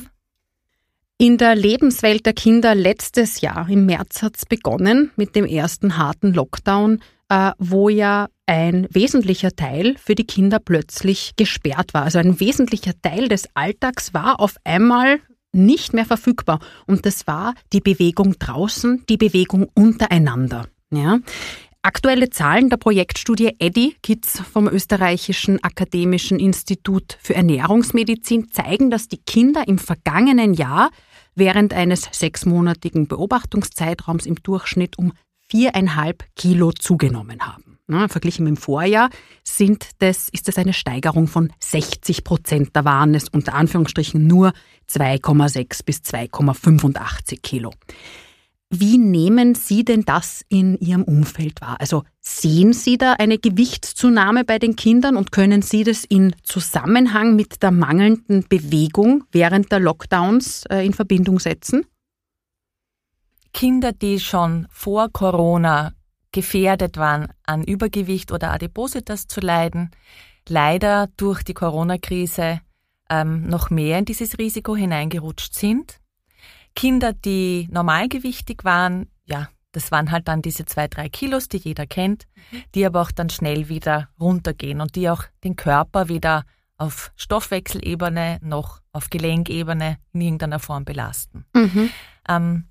In 1.19 1.39
der 1.39 1.55
Lebenswelt 1.55 2.27
der 2.27 2.33
Kinder 2.33 2.75
letztes 2.75 3.41
Jahr, 3.41 3.69
im 3.69 3.87
März, 3.87 4.23
hat 4.23 4.37
es 4.37 4.47
begonnen 4.47 5.11
mit 5.17 5.37
dem 5.37 5.45
ersten 5.45 5.97
harten 5.97 6.33
Lockdown, 6.33 7.01
äh, 7.29 7.53
wo 7.59 7.89
ja 7.89 8.29
ein 8.47 8.89
wesentlicher 8.91 9.53
Teil 9.53 9.97
für 9.99 10.15
die 10.15 10.27
Kinder 10.27 10.59
plötzlich 10.59 11.33
gesperrt 11.37 11.95
war. 11.95 12.03
Also 12.03 12.19
ein 12.19 12.41
wesentlicher 12.41 12.93
Teil 13.03 13.29
des 13.29 13.49
Alltags 13.55 14.15
war 14.15 14.41
auf 14.41 14.57
einmal 14.65 15.21
nicht 15.53 15.93
mehr 15.93 16.07
verfügbar. 16.07 16.61
Und 16.87 17.07
das 17.07 17.27
war 17.27 17.55
die 17.73 17.81
Bewegung 17.81 18.39
draußen, 18.39 19.05
die 19.09 19.17
Bewegung 19.17 19.69
untereinander. 19.75 20.67
Ja. 20.91 21.21
Aktuelle 21.85 22.31
Zahlen 22.31 22.71
der 22.71 22.77
Projektstudie 22.77 23.57
EDI 23.59 23.97
Kids 24.05 24.41
vom 24.41 24.69
Österreichischen 24.69 25.65
Akademischen 25.65 26.39
Institut 26.39 27.19
für 27.21 27.35
Ernährungsmedizin 27.35 28.53
zeigen, 28.53 28.89
dass 28.89 29.09
die 29.09 29.17
Kinder 29.17 29.67
im 29.67 29.79
vergangenen 29.79 30.55
Jahr 30.55 30.91
während 31.35 31.75
eines 31.75 32.09
sechsmonatigen 32.13 33.09
Beobachtungszeitraums 33.09 34.27
im 34.27 34.37
Durchschnitt 34.37 34.97
um 34.97 35.13
viereinhalb 35.49 36.25
Kilo 36.37 36.71
zugenommen 36.71 37.41
haben. 37.41 37.81
Na, 37.89 38.07
verglichen 38.07 38.45
mit 38.45 38.55
dem 38.55 38.63
Vorjahr 38.63 39.11
sind 39.43 39.89
das, 39.99 40.29
ist 40.29 40.47
das 40.47 40.59
eine 40.59 40.75
Steigerung 40.75 41.27
von 41.27 41.53
60 41.59 42.23
Prozent. 42.23 42.69
Da 42.75 42.85
waren 42.85 43.13
es 43.17 43.29
unter 43.29 43.55
Anführungsstrichen 43.55 44.25
nur 44.25 44.53
2,6 44.89 45.85
bis 45.85 45.97
2,85 45.99 47.43
Kilo. 47.43 47.73
Wie 48.75 48.97
nehmen 48.97 49.55
Sie 49.55 49.85
denn 49.85 50.07
das 50.07 50.47
in 50.49 50.79
Ihrem 50.79 51.03
Umfeld 51.03 51.61
wahr? 51.61 51.77
Also 51.79 52.05
sehen 52.21 52.73
Sie 52.73 52.97
da 52.97 53.13
eine 53.13 53.37
Gewichtszunahme 53.37 54.45
bei 54.45 54.59
den 54.59 54.77
Kindern 54.77 55.19
und 55.19 55.31
können 55.31 55.61
Sie 55.61 55.85
das 55.85 56.05
in 56.07 56.35
Zusammenhang 56.43 57.37
mit 57.37 57.63
der 57.63 57.71
mangelnden 57.71 58.47
Bewegung 58.49 59.25
während 59.31 59.71
der 59.71 59.79
Lockdowns 59.79 60.65
äh, 60.71 60.87
in 60.87 60.95
Verbindung 60.95 61.39
setzen? 61.39 61.85
Kinder, 63.53 63.93
die 63.93 64.19
schon 64.19 64.67
vor 64.71 65.11
Corona 65.13 65.93
gefährdet 66.33 66.97
waren, 66.97 67.29
an 67.45 67.65
Übergewicht 67.65 68.33
oder 68.33 68.53
Adipositas 68.53 69.27
zu 69.27 69.41
leiden, 69.41 69.91
leider 70.49 71.11
durch 71.19 71.43
die 71.43 71.53
Corona-Krise 71.53 72.63
ähm, 73.11 73.49
noch 73.49 73.69
mehr 73.69 73.99
in 73.99 74.07
dieses 74.07 74.39
Risiko 74.39 74.75
hineingerutscht 74.75 75.53
sind 75.53 76.01
Kinder, 76.75 77.13
die 77.13 77.69
normalgewichtig 77.71 78.65
waren, 78.65 79.11
ja, 79.25 79.49
das 79.73 79.91
waren 79.91 80.11
halt 80.11 80.29
dann 80.29 80.43
diese 80.43 80.67
zwei, 80.67 80.87
drei 80.87 81.09
Kilos, 81.09 81.49
die 81.49 81.57
jeder 81.57 81.87
kennt, 81.87 82.27
mhm. 82.51 82.63
die 82.75 82.87
aber 82.87 83.01
auch 83.01 83.11
dann 83.11 83.31
schnell 83.31 83.69
wieder 83.69 84.11
runtergehen 84.21 84.81
und 84.81 84.95
die 84.97 85.09
auch 85.09 85.25
den 85.45 85.57
Körper 85.57 86.09
wieder 86.09 86.45
auf 86.77 87.13
Stoffwechselebene 87.17 88.39
noch 88.43 88.81
auf 88.93 89.09
Gelenkebene 89.09 89.99
in 90.13 90.21
irgendeiner 90.21 90.59
Form 90.59 90.85
belasten. 90.85 91.47
Mhm. 91.55 91.91
Ähm, 92.29 92.69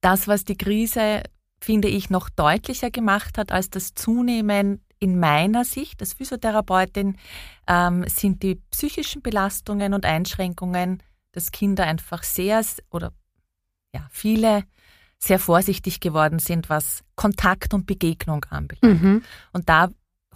das, 0.00 0.28
was 0.28 0.44
die 0.44 0.56
Krise, 0.56 1.22
finde 1.60 1.88
ich, 1.88 2.10
noch 2.10 2.28
deutlicher 2.28 2.90
gemacht 2.90 3.38
hat 3.38 3.50
als 3.50 3.70
das 3.70 3.94
Zunehmen 3.94 4.82
in 4.98 5.18
meiner 5.18 5.64
Sicht 5.64 6.00
als 6.00 6.14
Physiotherapeutin, 6.14 7.16
ähm, 7.66 8.04
sind 8.08 8.42
die 8.42 8.56
psychischen 8.70 9.22
Belastungen 9.22 9.94
und 9.94 10.04
Einschränkungen 10.04 11.02
dass 11.36 11.52
Kinder 11.52 11.84
einfach 11.84 12.22
sehr 12.22 12.64
oder 12.90 13.12
ja, 13.94 14.06
viele 14.10 14.64
sehr 15.18 15.38
vorsichtig 15.38 16.00
geworden 16.00 16.38
sind, 16.38 16.68
was 16.70 17.04
Kontakt 17.14 17.74
und 17.74 17.86
Begegnung 17.86 18.44
anbelangt. 18.46 19.02
Mhm. 19.02 19.22
Und 19.52 19.68
da 19.68 19.90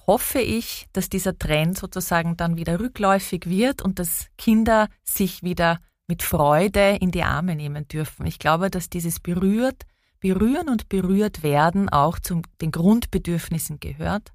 hoffe 0.06 0.40
ich, 0.40 0.88
dass 0.92 1.08
dieser 1.08 1.38
Trend 1.38 1.78
sozusagen 1.78 2.36
dann 2.36 2.56
wieder 2.56 2.80
rückläufig 2.80 3.46
wird 3.46 3.82
und 3.82 3.98
dass 3.98 4.26
Kinder 4.36 4.88
sich 5.02 5.42
wieder 5.42 5.80
mit 6.06 6.22
Freude 6.22 6.96
in 7.00 7.10
die 7.10 7.22
Arme 7.22 7.54
nehmen 7.54 7.88
dürfen. 7.88 8.26
Ich 8.26 8.38
glaube, 8.38 8.70
dass 8.70 8.90
dieses 8.90 9.20
berührt, 9.20 9.84
berühren 10.18 10.68
und 10.68 10.88
berührt 10.88 11.42
werden 11.42 11.88
auch 11.88 12.18
zu 12.18 12.42
den 12.60 12.72
Grundbedürfnissen 12.72 13.80
gehört. 13.80 14.32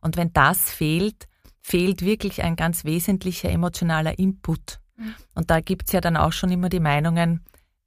Und 0.00 0.16
wenn 0.16 0.32
das 0.32 0.70
fehlt, 0.70 1.28
fehlt 1.60 2.02
wirklich 2.02 2.42
ein 2.42 2.56
ganz 2.56 2.84
wesentlicher 2.84 3.50
emotionaler 3.50 4.18
Input. 4.18 4.80
Und 5.34 5.50
da 5.50 5.60
gibt's 5.60 5.92
ja 5.92 6.00
dann 6.00 6.16
auch 6.16 6.32
schon 6.32 6.50
immer 6.50 6.68
die 6.68 6.80
Meinungen, 6.80 7.40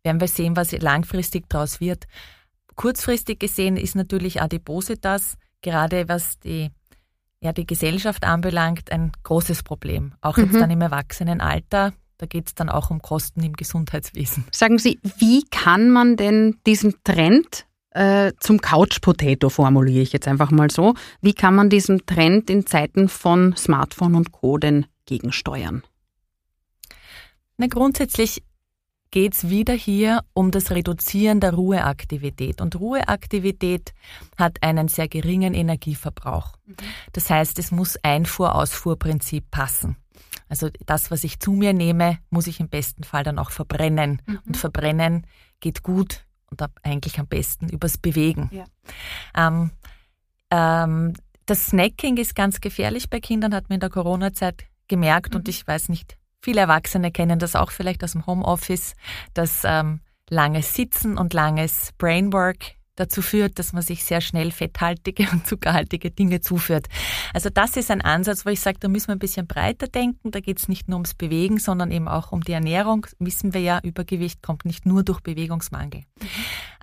werden 0.04 0.22
wir 0.22 0.28
sehen, 0.28 0.56
was 0.56 0.72
langfristig 0.72 1.50
daraus 1.50 1.80
wird. 1.80 2.06
Kurzfristig 2.76 3.40
gesehen 3.40 3.78
ist 3.78 3.96
natürlich 3.96 4.42
Adipositas, 4.42 5.38
gerade 5.62 6.08
was 6.08 6.40
die, 6.40 6.72
ja, 7.40 7.54
die 7.54 7.66
Gesellschaft 7.66 8.24
anbelangt, 8.24 8.92
ein 8.92 9.12
großes 9.24 9.64
Problem. 9.64 10.14
Auch 10.22 10.38
jetzt 10.38 10.54
mhm. 10.54 10.60
dann 10.60 10.72
im 10.72 10.82
Erwachsenenalter. 10.82 11.94
Da 12.18 12.26
geht 12.26 12.48
es 12.48 12.56
dann 12.56 12.70
auch 12.70 12.92
um 12.92 13.02
Kosten 13.02 13.44
im 13.44 13.54
Gesundheitswesen. 13.54 14.46
Sagen 14.52 14.78
Sie, 14.78 15.00
wie 15.18 15.44
kann 15.52 15.90
man 15.90 16.16
denn 16.16 16.58
diesen 16.66 16.96
Trend 17.04 17.66
äh, 17.96 18.34
zum 18.40 18.60
Couch 18.60 19.00
Potato 19.02 19.50
formuliere 19.50 20.02
ich 20.02 20.12
jetzt 20.12 20.28
einfach 20.28 20.52
mal 20.52 20.70
so. 20.70 20.96
Wie 21.22 21.34
kann 21.34 21.56
man 21.56 21.70
diesen 21.70 22.06
Trend 22.06 22.50
in 22.50 22.66
Zeiten 22.66 23.08
von 23.08 23.56
Smartphone 23.56 24.16
und 24.16 24.34
Co. 24.34 24.58
denn 24.58 24.86
gegensteuern? 25.06 25.82
Na, 27.58 27.68
grundsätzlich 27.68 28.44
geht 29.12 29.34
es 29.34 29.50
wieder 29.50 29.74
hier 29.74 30.24
um 30.34 30.52
das 30.52 30.72
Reduzieren 30.72 31.40
der 31.40 31.54
Ruheaktivität. 31.54 32.60
Und 32.60 32.78
Ruheaktivität 32.78 33.94
hat 34.38 34.62
einen 34.62 34.90
sehr 34.90 35.08
geringen 35.08 35.54
Energieverbrauch. 35.54 36.58
Mhm. 36.66 36.76
Das 37.14 37.30
heißt, 37.30 37.58
es 37.60 37.72
muss 37.72 37.98
Einfuhr-Ausfuhr-Prinzip 38.04 39.50
passen. 39.52 39.96
Also 40.50 40.70
das, 40.86 41.12
was 41.12 41.24
ich 41.24 41.40
zu 41.40 41.54
mir 41.54 41.74
nehme, 41.74 42.20
muss 42.30 42.48
ich 42.48 42.60
im 42.60 42.68
besten 42.68 43.04
Fall 43.04 43.24
dann 43.24 43.40
auch 43.40 43.52
verbrennen. 43.52 44.22
Mhm. 44.26 44.40
Und 44.48 44.58
verbrennen 44.58 45.28
geht 45.60 45.82
gut 45.82 46.26
und 46.50 46.62
eigentlich 46.84 47.20
am 47.20 47.28
besten 47.28 47.70
übers 47.70 47.98
Bewegen. 47.98 48.50
Ja. 48.52 48.66
Ähm, 49.36 49.72
ähm, 50.52 51.14
das 51.46 51.68
Snacking 51.68 52.18
ist 52.18 52.36
ganz 52.36 52.60
gefährlich 52.60 53.10
bei 53.10 53.20
Kindern, 53.20 53.54
hat 53.54 53.70
man 53.70 53.76
in 53.76 53.80
der 53.80 53.90
Corona-Zeit 53.90 54.66
gemerkt 54.88 55.34
mhm. 55.34 55.40
und 55.40 55.48
ich 55.48 55.66
weiß 55.66 55.90
nicht, 55.90 56.18
Viele 56.46 56.62
Erwachsene 56.62 57.12
kennen 57.12 57.40
das 57.40 57.56
auch 57.56 57.72
vielleicht 57.72 58.04
aus 58.04 58.12
dem 58.12 58.28
Homeoffice, 58.28 58.94
dass 59.34 59.64
ähm, 59.64 60.02
langes 60.30 60.76
Sitzen 60.76 61.18
und 61.18 61.34
langes 61.34 61.92
Brainwork 61.98 62.76
dazu 62.96 63.24
führt, 63.24 63.58
dass 63.58 63.74
man 63.74 63.82
sich 63.82 64.04
sehr 64.04 64.22
schnell 64.22 64.52
fetthaltige 64.52 65.28
und 65.32 65.48
zuckerhaltige 65.48 66.12
Dinge 66.12 66.42
zuführt. 66.42 66.86
Also 67.34 67.50
das 67.50 67.78
ist 67.78 67.90
ein 67.90 68.02
Ansatz, 68.02 68.46
wo 68.46 68.52
ich 68.52 68.60
sage, 68.60 68.78
da 68.80 68.90
müssen 68.90 69.08
wir 69.08 69.16
ein 69.16 69.20
bisschen 69.20 69.48
breiter 69.48 69.88
denken. 69.88 70.30
Da 70.30 70.40
geht 70.40 70.60
es 70.60 70.68
nicht 70.68 70.88
nur 70.88 70.98
ums 70.98 71.16
Bewegen, 71.16 71.58
sondern 71.58 71.90
eben 71.90 72.08
auch 72.08 72.32
um 72.32 72.42
die 72.42 72.52
Ernährung. 72.52 73.08
Wissen 73.18 73.56
wir 73.56 73.62
ja, 73.62 73.80
Übergewicht 73.82 74.44
kommt 74.44 74.66
nicht 74.66 74.86
nur 74.86 75.02
durch 75.02 75.22
Bewegungsmangel. 75.22 76.04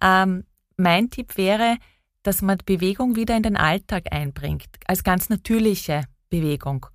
Ähm, 0.02 0.42
mein 0.76 1.08
Tipp 1.08 1.36
wäre, 1.36 1.76
dass 2.24 2.42
man 2.42 2.58
Bewegung 2.66 3.14
wieder 3.14 3.36
in 3.36 3.44
den 3.44 3.56
Alltag 3.56 4.06
einbringt, 4.10 4.66
als 4.88 5.04
ganz 5.04 5.28
natürliche 5.28 6.02
Bewegung. 6.30 6.86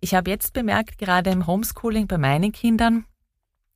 Ich 0.00 0.14
habe 0.14 0.30
jetzt 0.30 0.52
bemerkt, 0.52 0.98
gerade 0.98 1.30
im 1.30 1.46
Homeschooling 1.46 2.06
bei 2.06 2.18
meinen 2.18 2.52
Kindern, 2.52 3.04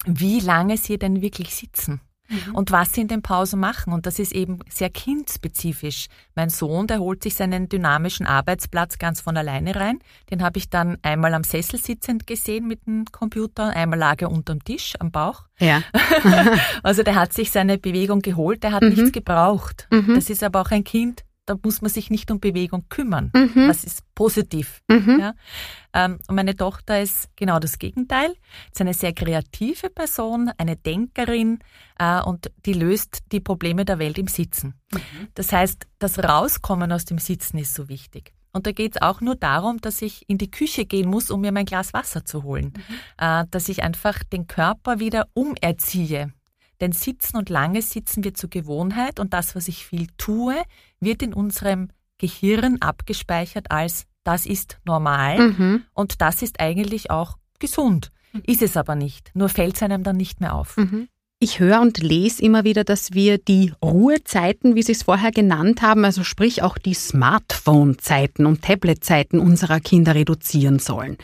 wie 0.06 0.40
lange 0.40 0.76
sie 0.76 0.98
denn 0.98 1.20
wirklich 1.20 1.54
sitzen 1.54 2.00
mhm. 2.28 2.54
und 2.54 2.70
was 2.70 2.92
sie 2.92 3.02
in 3.02 3.08
den 3.08 3.22
Pausen 3.22 3.60
machen. 3.60 3.92
Und 3.92 4.06
das 4.06 4.18
ist 4.18 4.32
eben 4.32 4.58
sehr 4.68 4.90
kindspezifisch. 4.90 6.06
Mein 6.34 6.50
Sohn, 6.50 6.86
der 6.86 7.00
holt 7.00 7.22
sich 7.22 7.34
seinen 7.34 7.68
dynamischen 7.68 8.26
Arbeitsplatz 8.26 8.98
ganz 8.98 9.20
von 9.20 9.36
alleine 9.36 9.76
rein. 9.76 9.98
Den 10.30 10.42
habe 10.42 10.58
ich 10.58 10.70
dann 10.70 10.98
einmal 11.02 11.34
am 11.34 11.44
Sessel 11.44 11.78
sitzend 11.78 12.26
gesehen 12.26 12.66
mit 12.66 12.86
dem 12.86 13.04
Computer, 13.06 13.70
einmal 13.70 13.98
lag 13.98 14.20
er 14.20 14.30
unterm 14.30 14.62
Tisch 14.64 14.94
am 14.98 15.10
Bauch. 15.10 15.44
Ja. 15.58 15.82
also 16.82 17.02
der 17.02 17.14
hat 17.14 17.32
sich 17.32 17.50
seine 17.50 17.78
Bewegung 17.78 18.20
geholt, 18.20 18.62
der 18.62 18.72
hat 18.72 18.82
mhm. 18.82 18.90
nichts 18.90 19.12
gebraucht. 19.12 19.88
Mhm. 19.90 20.14
Das 20.14 20.30
ist 20.30 20.42
aber 20.42 20.60
auch 20.62 20.70
ein 20.70 20.84
Kind, 20.84 21.24
da 21.46 21.56
muss 21.62 21.82
man 21.82 21.90
sich 21.90 22.10
nicht 22.10 22.30
um 22.30 22.40
Bewegung 22.40 22.86
kümmern. 22.88 23.30
Mhm. 23.34 23.66
Das 23.68 23.84
ist 23.84 24.02
positiv. 24.14 24.82
Mhm. 24.88 25.18
Ja. 25.20 25.34
Ähm, 25.92 26.18
und 26.26 26.36
meine 26.36 26.56
Tochter 26.56 27.00
ist 27.00 27.28
genau 27.36 27.58
das 27.58 27.78
Gegenteil. 27.78 28.34
Ist 28.72 28.80
eine 28.80 28.94
sehr 28.94 29.12
kreative 29.12 29.90
Person, 29.90 30.50
eine 30.56 30.76
Denkerin 30.76 31.58
äh, 31.98 32.20
und 32.22 32.50
die 32.64 32.72
löst 32.72 33.24
die 33.32 33.40
Probleme 33.40 33.84
der 33.84 33.98
Welt 33.98 34.18
im 34.18 34.28
Sitzen. 34.28 34.74
Mhm. 34.92 35.28
Das 35.34 35.52
heißt, 35.52 35.86
das 35.98 36.18
Rauskommen 36.18 36.92
aus 36.92 37.04
dem 37.04 37.18
Sitzen 37.18 37.58
ist 37.58 37.74
so 37.74 37.88
wichtig. 37.88 38.32
Und 38.52 38.68
da 38.68 38.72
geht 38.72 38.94
es 38.96 39.02
auch 39.02 39.20
nur 39.20 39.34
darum, 39.34 39.80
dass 39.80 40.00
ich 40.00 40.28
in 40.28 40.38
die 40.38 40.50
Küche 40.50 40.86
gehen 40.86 41.10
muss, 41.10 41.30
um 41.30 41.40
mir 41.40 41.50
mein 41.50 41.64
Glas 41.64 41.92
Wasser 41.92 42.24
zu 42.24 42.44
holen. 42.44 42.72
Mhm. 42.76 42.94
Äh, 43.18 43.44
dass 43.50 43.68
ich 43.68 43.82
einfach 43.82 44.22
den 44.22 44.46
Körper 44.46 45.00
wieder 45.00 45.28
umerziehe. 45.34 46.32
Denn 46.80 46.92
Sitzen 46.92 47.36
und 47.36 47.48
langes 47.48 47.90
Sitzen 47.90 48.24
wird 48.24 48.36
zur 48.36 48.50
Gewohnheit 48.50 49.20
und 49.20 49.32
das, 49.32 49.54
was 49.54 49.68
ich 49.68 49.86
viel 49.86 50.08
tue, 50.18 50.56
wird 51.00 51.22
in 51.22 51.34
unserem 51.34 51.88
Gehirn 52.18 52.80
abgespeichert 52.80 53.70
als 53.70 54.06
das 54.24 54.46
ist 54.46 54.78
normal 54.84 55.50
mhm. 55.50 55.84
und 55.92 56.22
das 56.22 56.42
ist 56.42 56.58
eigentlich 56.60 57.10
auch 57.10 57.36
gesund. 57.58 58.10
Ist 58.46 58.62
es 58.62 58.76
aber 58.76 58.96
nicht, 58.96 59.30
nur 59.34 59.48
fällt 59.48 59.76
es 59.76 59.82
einem 59.82 60.02
dann 60.02 60.16
nicht 60.16 60.40
mehr 60.40 60.54
auf. 60.54 60.76
Mhm. 60.76 61.08
Ich 61.40 61.60
höre 61.60 61.80
und 61.80 61.98
lese 61.98 62.42
immer 62.42 62.64
wieder, 62.64 62.84
dass 62.84 63.12
wir 63.12 63.38
die 63.38 63.72
Ruhezeiten, 63.82 64.74
wie 64.74 64.82
Sie 64.82 64.92
es 64.92 65.02
vorher 65.02 65.30
genannt 65.30 65.82
haben, 65.82 66.04
also 66.04 66.24
sprich 66.24 66.62
auch 66.62 66.78
die 66.78 66.94
Smartphone-Zeiten 66.94 68.46
und 68.46 68.62
Tablet-Zeiten 68.62 69.38
unserer 69.38 69.78
Kinder 69.80 70.14
reduzieren 70.14 70.78
sollen. 70.78 71.18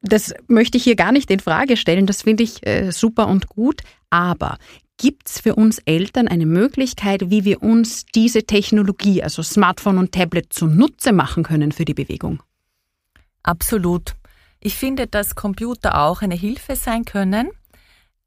Das 0.00 0.32
möchte 0.46 0.78
ich 0.78 0.84
hier 0.84 0.96
gar 0.96 1.12
nicht 1.12 1.30
in 1.30 1.40
Frage 1.40 1.76
stellen, 1.76 2.06
das 2.06 2.22
finde 2.22 2.44
ich 2.44 2.66
äh, 2.66 2.92
super 2.92 3.28
und 3.28 3.48
gut, 3.48 3.82
aber 4.10 4.58
Gibt 4.98 5.28
es 5.28 5.40
für 5.40 5.54
uns 5.54 5.78
Eltern 5.78 6.26
eine 6.26 6.44
Möglichkeit, 6.44 7.30
wie 7.30 7.44
wir 7.44 7.62
uns 7.62 8.04
diese 8.06 8.42
Technologie, 8.42 9.22
also 9.22 9.44
Smartphone 9.44 9.96
und 9.96 10.12
Tablet, 10.12 10.52
zunutze 10.52 11.12
machen 11.12 11.44
können 11.44 11.70
für 11.70 11.84
die 11.84 11.94
Bewegung? 11.94 12.42
Absolut. 13.44 14.16
Ich 14.58 14.74
finde, 14.74 15.06
dass 15.06 15.36
Computer 15.36 16.02
auch 16.02 16.20
eine 16.20 16.34
Hilfe 16.34 16.74
sein 16.74 17.04
können, 17.04 17.50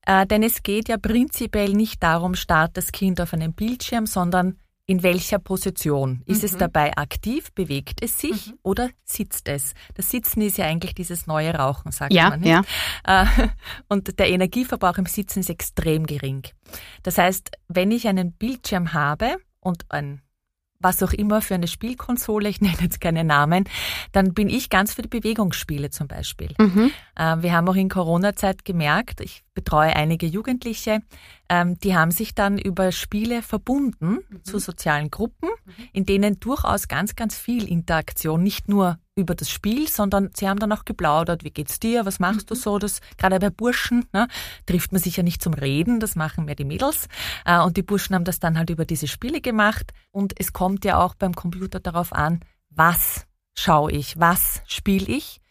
äh, 0.05 0.25
denn 0.25 0.43
es 0.43 0.63
geht 0.63 0.87
ja 0.87 0.97
prinzipiell 0.97 1.73
nicht 1.73 2.01
darum, 2.01 2.35
starrt 2.35 2.77
das 2.77 2.93
Kind 2.93 3.19
auf 3.19 3.33
einem 3.33 3.51
Bildschirm, 3.51 4.05
sondern 4.05 4.57
in 4.91 5.03
welcher 5.03 5.39
Position? 5.39 6.21
Ist 6.25 6.41
mhm. 6.41 6.45
es 6.45 6.57
dabei 6.57 6.95
aktiv? 6.97 7.53
Bewegt 7.53 8.03
es 8.03 8.19
sich 8.19 8.47
mhm. 8.47 8.59
oder 8.61 8.89
sitzt 9.05 9.47
es? 9.47 9.73
Das 9.95 10.09
Sitzen 10.09 10.41
ist 10.41 10.57
ja 10.57 10.65
eigentlich 10.65 10.93
dieses 10.93 11.27
neue 11.27 11.55
Rauchen, 11.55 11.93
sagt 11.93 12.13
ja, 12.13 12.29
man. 12.29 12.41
Nicht? 12.41 12.49
Ja. 13.07 13.23
Äh, 13.23 13.47
und 13.87 14.19
der 14.19 14.29
Energieverbrauch 14.29 14.97
im 14.97 15.05
Sitzen 15.05 15.39
ist 15.39 15.49
extrem 15.49 16.05
gering. 16.05 16.43
Das 17.03 17.17
heißt, 17.17 17.51
wenn 17.69 17.91
ich 17.91 18.09
einen 18.09 18.33
Bildschirm 18.33 18.91
habe 18.93 19.37
und 19.61 19.85
ein 19.89 20.21
was 20.83 21.03
auch 21.03 21.13
immer 21.13 21.41
für 21.41 21.53
eine 21.53 21.67
Spielkonsole, 21.67 22.49
ich 22.49 22.59
nenne 22.61 22.77
jetzt 22.81 22.99
keine 22.99 23.23
Namen, 23.23 23.65
dann 24.11 24.33
bin 24.33 24.49
ich 24.49 24.69
ganz 24.69 24.95
für 24.95 25.03
die 25.03 25.09
Bewegungsspiele 25.09 25.91
zum 25.91 26.07
Beispiel. 26.07 26.53
Mhm. 26.57 26.91
Äh, 27.15 27.37
wir 27.41 27.53
haben 27.53 27.69
auch 27.69 27.75
in 27.75 27.87
Corona-Zeit 27.87 28.65
gemerkt, 28.65 29.21
ich 29.21 29.43
betreue 29.53 29.95
einige 29.95 30.25
Jugendliche, 30.25 31.01
ähm, 31.49 31.77
die 31.79 31.95
haben 31.95 32.11
sich 32.11 32.33
dann 32.33 32.57
über 32.57 32.91
Spiele 32.91 33.41
verbunden 33.41 34.19
mhm. 34.29 34.43
zu 34.43 34.59
sozialen 34.59 35.11
Gruppen, 35.11 35.49
mhm. 35.65 35.73
in 35.93 36.05
denen 36.05 36.39
durchaus 36.39 36.87
ganz, 36.87 37.15
ganz 37.15 37.37
viel 37.37 37.67
Interaktion, 37.67 38.41
nicht 38.41 38.69
nur 38.69 38.97
über 39.15 39.35
das 39.35 39.49
Spiel, 39.49 39.89
sondern 39.89 40.29
sie 40.35 40.47
haben 40.47 40.59
dann 40.59 40.71
auch 40.71 40.85
geplaudert, 40.85 41.43
wie 41.43 41.51
geht's 41.51 41.79
dir, 41.79 42.05
was 42.05 42.19
machst 42.19 42.49
mhm. 42.49 42.53
du 42.53 42.55
so, 42.55 42.79
das 42.79 43.01
gerade 43.17 43.39
bei 43.39 43.49
Burschen 43.49 44.05
ne, 44.13 44.27
trifft 44.65 44.93
man 44.93 45.01
sich 45.01 45.17
ja 45.17 45.23
nicht 45.23 45.41
zum 45.41 45.53
Reden, 45.53 45.99
das 45.99 46.15
machen 46.15 46.45
mehr 46.45 46.55
die 46.55 46.65
Mädels 46.65 47.07
äh, 47.45 47.59
und 47.59 47.75
die 47.75 47.83
Burschen 47.83 48.15
haben 48.15 48.25
das 48.25 48.39
dann 48.39 48.57
halt 48.57 48.69
über 48.69 48.85
diese 48.85 49.07
Spiele 49.07 49.41
gemacht 49.41 49.91
und 50.11 50.33
es 50.39 50.53
kommt 50.53 50.85
ja 50.85 51.03
auch 51.03 51.15
beim 51.15 51.35
Computer 51.35 51.79
darauf 51.79 52.13
an, 52.13 52.39
was 52.69 53.27
schaue 53.57 53.91
ich, 53.91 54.17
was 54.17 54.61
spiele 54.65 55.07
ich 55.07 55.41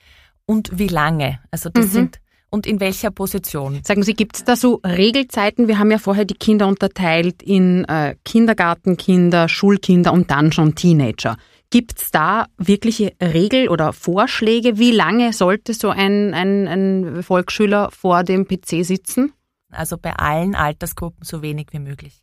und 0.46 0.78
wie 0.78 0.88
lange. 0.88 1.38
Also 1.50 1.68
das 1.68 1.86
mhm. 1.86 1.90
sind 1.90 2.20
und 2.50 2.66
in 2.66 2.80
welcher 2.80 3.10
Position? 3.10 3.80
Sagen 3.84 4.02
Sie, 4.02 4.14
gibt 4.14 4.36
es 4.36 4.44
da 4.44 4.56
so 4.56 4.80
Regelzeiten? 4.84 5.68
Wir 5.68 5.78
haben 5.78 5.90
ja 5.90 5.98
vorher 5.98 6.24
die 6.24 6.34
Kinder 6.34 6.66
unterteilt 6.66 7.42
in 7.42 7.84
äh, 7.86 8.16
Kindergartenkinder, 8.24 9.48
Schulkinder 9.48 10.12
und 10.12 10.30
dann 10.30 10.52
schon 10.52 10.74
Teenager. 10.74 11.36
Gibt 11.70 12.02
es 12.02 12.10
da 12.10 12.46
wirkliche 12.58 13.12
Regel 13.22 13.68
oder 13.68 13.92
Vorschläge? 13.92 14.78
Wie 14.78 14.90
lange 14.90 15.32
sollte 15.32 15.72
so 15.72 15.90
ein, 15.90 16.34
ein, 16.34 16.66
ein 16.66 17.22
Volksschüler 17.22 17.90
vor 17.92 18.24
dem 18.24 18.46
PC 18.46 18.84
sitzen? 18.84 19.32
Also 19.70 19.96
bei 19.96 20.12
allen 20.14 20.56
Altersgruppen 20.56 21.24
so 21.24 21.42
wenig 21.42 21.68
wie 21.70 21.78
möglich. 21.78 22.20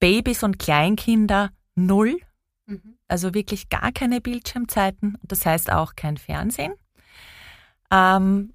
Babys 0.00 0.42
und 0.42 0.58
Kleinkinder 0.58 1.50
null, 1.74 2.18
mhm. 2.66 2.98
also 3.08 3.32
wirklich 3.32 3.70
gar 3.70 3.90
keine 3.92 4.20
Bildschirmzeiten. 4.20 5.16
Das 5.22 5.46
heißt 5.46 5.72
auch 5.72 5.94
kein 5.96 6.18
Fernsehen. 6.18 6.74
Ähm, 7.90 8.52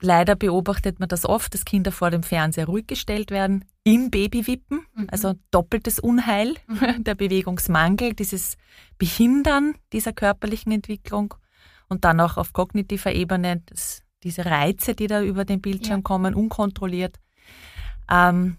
leider 0.00 0.36
beobachtet 0.36 1.00
man 1.00 1.08
das 1.08 1.24
oft, 1.24 1.54
dass 1.54 1.64
Kinder 1.64 1.92
vor 1.92 2.10
dem 2.10 2.22
Fernseher 2.22 2.66
ruhig 2.66 2.86
gestellt 2.86 3.30
werden. 3.30 3.64
im 3.82 4.10
Babywippen, 4.10 4.86
mhm. 4.94 5.06
also 5.10 5.34
doppeltes 5.50 5.98
Unheil, 5.98 6.54
mhm. 6.66 7.04
der 7.04 7.14
Bewegungsmangel, 7.14 8.14
dieses 8.14 8.56
Behindern 8.98 9.74
dieser 9.92 10.12
körperlichen 10.12 10.72
Entwicklung 10.72 11.34
und 11.88 12.04
dann 12.04 12.20
auch 12.20 12.36
auf 12.36 12.52
kognitiver 12.52 13.12
Ebene 13.12 13.62
das, 13.66 14.02
diese 14.22 14.44
Reize, 14.44 14.94
die 14.94 15.06
da 15.06 15.22
über 15.22 15.44
den 15.44 15.60
Bildschirm 15.60 16.00
ja. 16.00 16.02
kommen, 16.02 16.34
unkontrolliert. 16.34 17.18
Ähm, 18.10 18.56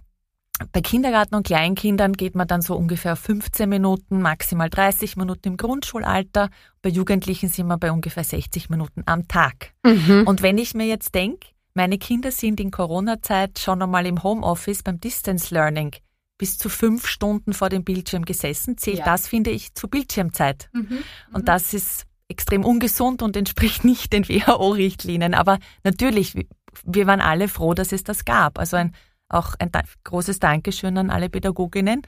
bei 0.71 0.81
Kindergarten 0.81 1.35
und 1.35 1.45
Kleinkindern 1.45 2.13
geht 2.13 2.35
man 2.35 2.47
dann 2.47 2.61
so 2.61 2.75
ungefähr 2.75 3.15
15 3.15 3.67
Minuten, 3.69 4.21
maximal 4.21 4.69
30 4.69 5.17
Minuten 5.17 5.49
im 5.49 5.57
Grundschulalter. 5.57 6.49
Bei 6.81 6.89
Jugendlichen 6.89 7.49
sind 7.49 7.67
wir 7.67 7.77
bei 7.77 7.91
ungefähr 7.91 8.23
60 8.23 8.69
Minuten 8.69 9.03
am 9.05 9.27
Tag. 9.27 9.73
Mhm. 9.83 10.23
Und 10.25 10.41
wenn 10.41 10.57
ich 10.57 10.73
mir 10.73 10.87
jetzt 10.87 11.15
denke, 11.15 11.47
meine 11.73 11.97
Kinder 11.97 12.31
sind 12.31 12.59
in 12.59 12.71
Corona-Zeit 12.71 13.59
schon 13.59 13.81
einmal 13.81 14.05
im 14.05 14.23
Homeoffice 14.23 14.83
beim 14.83 14.99
Distance 14.99 15.53
Learning 15.53 15.91
bis 16.37 16.57
zu 16.57 16.69
fünf 16.69 17.07
Stunden 17.07 17.53
vor 17.53 17.69
dem 17.69 17.83
Bildschirm 17.83 18.25
gesessen, 18.25 18.77
zählt 18.77 18.99
ja. 18.99 19.05
das, 19.05 19.27
finde 19.27 19.51
ich, 19.51 19.75
zu 19.75 19.87
Bildschirmzeit. 19.87 20.69
Mhm. 20.73 20.87
Mhm. 20.89 21.03
Und 21.33 21.47
das 21.47 21.73
ist 21.73 22.05
extrem 22.27 22.65
ungesund 22.65 23.21
und 23.21 23.37
entspricht 23.37 23.83
nicht 23.85 24.11
den 24.11 24.27
WHO-Richtlinien. 24.27 25.33
Aber 25.33 25.59
natürlich, 25.83 26.47
wir 26.83 27.07
waren 27.07 27.21
alle 27.21 27.47
froh, 27.47 27.73
dass 27.73 27.91
es 27.91 28.03
das 28.03 28.25
gab. 28.25 28.57
Also 28.57 28.77
ein 28.77 28.93
auch 29.33 29.55
ein 29.59 29.71
großes 30.03 30.39
Dankeschön 30.39 30.97
an 30.97 31.09
alle 31.09 31.29
Pädagoginnen. 31.29 32.01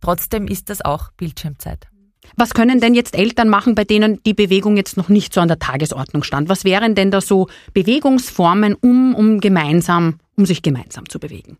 Trotzdem 0.00 0.46
ist 0.46 0.70
das 0.70 0.84
auch 0.84 1.10
Bildschirmzeit. 1.12 1.88
Was 2.36 2.54
können 2.54 2.80
denn 2.80 2.94
jetzt 2.94 3.16
Eltern 3.16 3.48
machen, 3.48 3.74
bei 3.74 3.84
denen 3.84 4.22
die 4.24 4.34
Bewegung 4.34 4.76
jetzt 4.76 4.96
noch 4.96 5.08
nicht 5.08 5.34
so 5.34 5.40
an 5.40 5.48
der 5.48 5.58
Tagesordnung 5.58 6.22
stand? 6.22 6.48
Was 6.48 6.64
wären 6.64 6.94
denn 6.94 7.10
da 7.10 7.20
so 7.20 7.48
Bewegungsformen, 7.74 8.74
um, 8.74 9.14
um 9.14 9.40
gemeinsam, 9.40 10.18
um 10.36 10.46
sich 10.46 10.62
gemeinsam 10.62 11.08
zu 11.08 11.18
bewegen? 11.18 11.58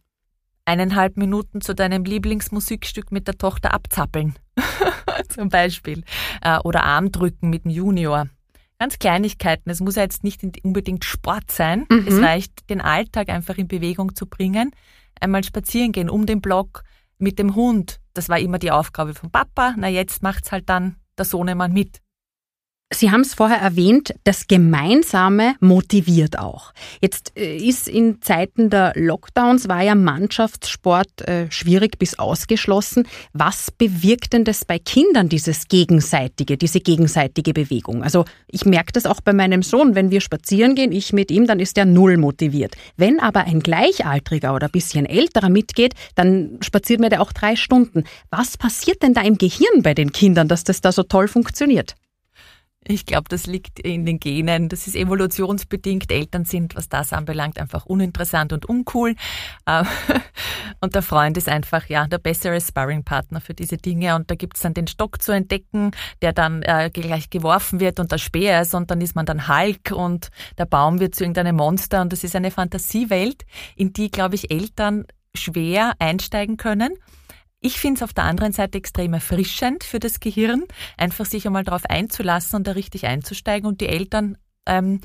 Eineinhalb 0.64 1.16
Minuten 1.16 1.60
zu 1.60 1.74
deinem 1.74 2.04
Lieblingsmusikstück 2.04 3.12
mit 3.12 3.28
der 3.28 3.36
Tochter 3.36 3.74
abzappeln. 3.74 4.34
Zum 5.28 5.50
Beispiel. 5.50 6.02
Äh, 6.40 6.58
oder 6.60 6.84
Armdrücken 6.84 7.50
mit 7.50 7.64
dem 7.64 7.70
Junior. 7.70 8.28
Ganz 8.78 8.98
Kleinigkeiten. 8.98 9.70
Es 9.70 9.80
muss 9.80 9.96
ja 9.96 10.02
jetzt 10.02 10.24
nicht 10.24 10.42
unbedingt 10.64 11.04
Sport 11.04 11.50
sein. 11.50 11.86
Mhm. 11.90 12.06
Es 12.08 12.18
reicht, 12.18 12.70
den 12.70 12.80
Alltag 12.80 13.28
einfach 13.28 13.58
in 13.58 13.68
Bewegung 13.68 14.14
zu 14.14 14.26
bringen 14.26 14.72
einmal 15.20 15.44
spazieren 15.44 15.92
gehen 15.92 16.10
um 16.10 16.26
den 16.26 16.40
Block 16.40 16.82
mit 17.18 17.38
dem 17.38 17.54
Hund. 17.54 18.00
Das 18.12 18.28
war 18.28 18.38
immer 18.38 18.58
die 18.58 18.70
Aufgabe 18.70 19.14
von 19.14 19.30
Papa. 19.30 19.74
Na, 19.76 19.88
jetzt 19.88 20.22
macht's 20.22 20.52
halt 20.52 20.68
dann 20.68 20.96
der 21.18 21.24
Sohnemann 21.24 21.72
mit. 21.72 22.00
Sie 22.96 23.10
haben 23.10 23.22
es 23.22 23.34
vorher 23.34 23.58
erwähnt, 23.58 24.14
das 24.22 24.46
Gemeinsame 24.46 25.56
motiviert 25.58 26.38
auch. 26.38 26.72
Jetzt 27.00 27.32
äh, 27.36 27.56
ist 27.56 27.88
in 27.88 28.22
Zeiten 28.22 28.70
der 28.70 28.92
Lockdowns 28.94 29.68
war 29.68 29.82
ja 29.82 29.96
Mannschaftssport 29.96 31.22
äh, 31.22 31.50
schwierig 31.50 31.98
bis 31.98 32.18
ausgeschlossen. 32.18 33.08
Was 33.32 33.72
bewirkt 33.72 34.32
denn 34.32 34.44
das 34.44 34.64
bei 34.64 34.78
Kindern, 34.78 35.28
dieses 35.28 35.66
gegenseitige, 35.66 36.56
diese 36.56 36.78
gegenseitige 36.78 37.52
Bewegung? 37.52 38.04
Also 38.04 38.26
ich 38.46 38.64
merke 38.64 38.92
das 38.92 39.06
auch 39.06 39.20
bei 39.20 39.32
meinem 39.32 39.64
Sohn, 39.64 39.96
wenn 39.96 40.12
wir 40.12 40.20
spazieren 40.20 40.76
gehen, 40.76 40.92
ich 40.92 41.12
mit 41.12 41.32
ihm, 41.32 41.48
dann 41.48 41.58
ist 41.58 41.76
er 41.76 41.86
null 41.86 42.16
motiviert. 42.16 42.76
Wenn 42.96 43.18
aber 43.18 43.44
ein 43.44 43.60
Gleichaltriger 43.60 44.54
oder 44.54 44.68
ein 44.68 44.72
bisschen 44.72 45.04
älterer 45.04 45.48
mitgeht, 45.48 45.94
dann 46.14 46.58
spaziert 46.60 47.00
mir 47.00 47.08
der 47.08 47.22
auch 47.22 47.32
drei 47.32 47.56
Stunden. 47.56 48.04
Was 48.30 48.56
passiert 48.56 49.02
denn 49.02 49.14
da 49.14 49.22
im 49.22 49.36
Gehirn 49.36 49.82
bei 49.82 49.94
den 49.94 50.12
Kindern, 50.12 50.46
dass 50.46 50.62
das 50.62 50.80
da 50.80 50.92
so 50.92 51.02
toll 51.02 51.26
funktioniert? 51.26 51.96
Ich 52.86 53.06
glaube, 53.06 53.28
das 53.28 53.46
liegt 53.46 53.80
in 53.80 54.04
den 54.04 54.20
Genen. 54.20 54.68
Das 54.68 54.86
ist 54.86 54.94
evolutionsbedingt. 54.94 56.12
Eltern 56.12 56.44
sind, 56.44 56.76
was 56.76 56.90
das 56.90 57.14
anbelangt, 57.14 57.58
einfach 57.58 57.86
uninteressant 57.86 58.52
und 58.52 58.66
uncool. 58.66 59.14
Ähm, 59.66 59.86
und 60.80 60.94
der 60.94 61.02
Freund 61.02 61.38
ist 61.38 61.48
einfach 61.48 61.86
ja 61.88 62.06
der 62.06 62.18
bessere 62.18 62.60
Sparringpartner 62.60 63.40
für 63.40 63.54
diese 63.54 63.78
Dinge. 63.78 64.14
Und 64.16 64.30
da 64.30 64.34
gibt's 64.34 64.60
dann 64.60 64.74
den 64.74 64.86
Stock 64.86 65.22
zu 65.22 65.32
entdecken, 65.32 65.92
der 66.20 66.34
dann 66.34 66.62
äh, 66.62 66.90
gleich 66.92 67.30
geworfen 67.30 67.80
wird 67.80 68.00
und 68.00 68.12
der 68.12 68.18
Speer 68.18 68.60
ist 68.60 68.74
und 68.74 68.90
dann 68.90 69.00
ist 69.00 69.16
man 69.16 69.24
dann 69.24 69.48
Hulk 69.48 69.90
und 69.92 70.28
der 70.58 70.66
Baum 70.66 71.00
wird 71.00 71.14
zu 71.14 71.24
irgendeinem 71.24 71.56
Monster. 71.56 72.02
Und 72.02 72.12
das 72.12 72.22
ist 72.22 72.36
eine 72.36 72.50
Fantasiewelt, 72.50 73.44
in 73.76 73.94
die, 73.94 74.10
glaube 74.10 74.34
ich, 74.34 74.50
Eltern 74.50 75.06
schwer 75.34 75.94
einsteigen 75.98 76.58
können. 76.58 76.94
Ich 77.64 77.78
finde 77.78 77.96
es 77.96 78.02
auf 78.02 78.12
der 78.12 78.24
anderen 78.24 78.52
Seite 78.52 78.76
extrem 78.76 79.14
erfrischend 79.14 79.84
für 79.84 79.98
das 79.98 80.20
Gehirn, 80.20 80.64
einfach 80.98 81.24
sich 81.24 81.46
einmal 81.46 81.64
darauf 81.64 81.86
einzulassen 81.86 82.58
und 82.58 82.66
da 82.66 82.72
richtig 82.72 83.06
einzusteigen 83.06 83.66
und 83.66 83.80
die 83.80 83.88
Eltern, 83.88 84.36
ähm, 84.66 85.00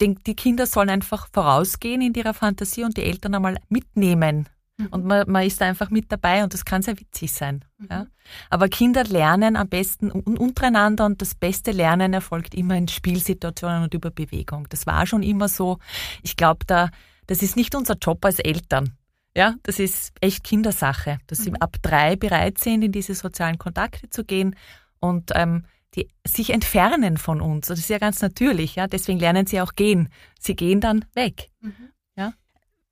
die, 0.00 0.14
die 0.14 0.34
Kinder 0.34 0.66
sollen 0.66 0.88
einfach 0.88 1.28
vorausgehen 1.34 2.00
in 2.00 2.14
ihrer 2.14 2.32
Fantasie 2.32 2.84
und 2.84 2.96
die 2.96 3.02
Eltern 3.02 3.34
einmal 3.34 3.58
mitnehmen. 3.68 4.48
Mhm. 4.78 4.86
Und 4.86 5.04
man, 5.04 5.30
man 5.30 5.46
ist 5.46 5.60
da 5.60 5.66
einfach 5.66 5.90
mit 5.90 6.10
dabei 6.10 6.42
und 6.42 6.54
das 6.54 6.64
kann 6.64 6.80
sehr 6.80 6.98
witzig 6.98 7.30
sein. 7.30 7.62
Mhm. 7.76 7.88
Ja. 7.90 8.06
Aber 8.48 8.68
Kinder 8.68 9.04
lernen 9.04 9.54
am 9.54 9.68
besten 9.68 10.10
untereinander 10.10 11.04
und 11.04 11.20
das 11.20 11.34
beste 11.34 11.72
Lernen 11.72 12.14
erfolgt 12.14 12.54
immer 12.54 12.74
in 12.74 12.88
Spielsituationen 12.88 13.82
und 13.82 13.92
über 13.92 14.10
Bewegung. 14.10 14.66
Das 14.70 14.86
war 14.86 15.04
schon 15.04 15.22
immer 15.22 15.46
so. 15.46 15.78
Ich 16.22 16.38
glaube, 16.38 16.64
da, 16.66 16.88
das 17.26 17.42
ist 17.42 17.54
nicht 17.54 17.74
unser 17.74 17.98
Job 18.00 18.24
als 18.24 18.38
Eltern, 18.38 18.96
ja, 19.36 19.54
das 19.62 19.78
ist 19.78 20.12
echt 20.20 20.44
Kindersache, 20.44 21.18
dass 21.26 21.40
mhm. 21.40 21.44
sie 21.44 21.52
ab 21.60 21.76
drei 21.82 22.16
bereit 22.16 22.58
sind, 22.58 22.82
in 22.82 22.92
diese 22.92 23.14
sozialen 23.14 23.58
Kontakte 23.58 24.10
zu 24.10 24.24
gehen 24.24 24.56
und 25.00 25.30
ähm, 25.34 25.64
die 25.94 26.08
sich 26.26 26.50
entfernen 26.50 27.16
von 27.18 27.40
uns. 27.40 27.66
Das 27.66 27.78
ist 27.78 27.90
ja 27.90 27.98
ganz 27.98 28.22
natürlich, 28.22 28.76
ja. 28.76 28.86
Deswegen 28.86 29.18
lernen 29.18 29.46
sie 29.46 29.60
auch 29.60 29.74
gehen. 29.74 30.08
Sie 30.38 30.56
gehen 30.56 30.80
dann 30.80 31.04
weg. 31.14 31.48
Mhm. 31.60 31.90
Ja. 32.16 32.32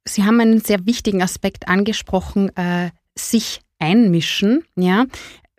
Sie 0.05 0.25
haben 0.25 0.41
einen 0.41 0.61
sehr 0.61 0.85
wichtigen 0.87 1.23
Aspekt 1.23 1.69
angesprochen, 1.69 2.55
äh, 2.57 2.91
sich 3.17 3.61
einmischen. 3.79 4.65
Ja, 4.77 5.07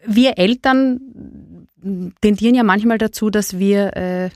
wir 0.06 0.38
Eltern 0.38 1.67
tendieren 2.22 2.56
ja 2.56 2.63
manchmal 2.63 2.98
dazu, 2.98 3.30
dass 3.30 3.58
wir 3.58 3.96
äh, 3.98 4.30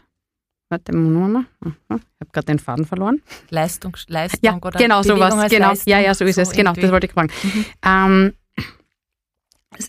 Warte, 0.69 0.95
Monoma. 0.95 1.45
Ich 1.63 1.71
habe 1.89 2.01
gerade 2.31 2.47
den 2.47 2.59
Faden 2.59 2.85
verloren. 2.85 3.21
Leistung, 3.49 3.95
Leistung 4.07 4.39
ja, 4.41 4.55
oder 4.55 4.79
genau 4.79 5.01
Bewegung 5.01 5.31
sowas. 5.31 5.49
Genau, 5.51 5.69
Leistung, 5.69 5.91
ja, 5.91 5.99
ja, 5.99 6.13
so 6.13 6.25
ist 6.25 6.35
so 6.35 6.41
es. 6.41 6.51
Genau, 6.51 6.73
das 6.73 6.91
wollte 6.91 7.07
ich 7.07 7.13
fragen. 7.13 7.29
Mhm. 7.43 7.65
Ähm, 7.85 8.33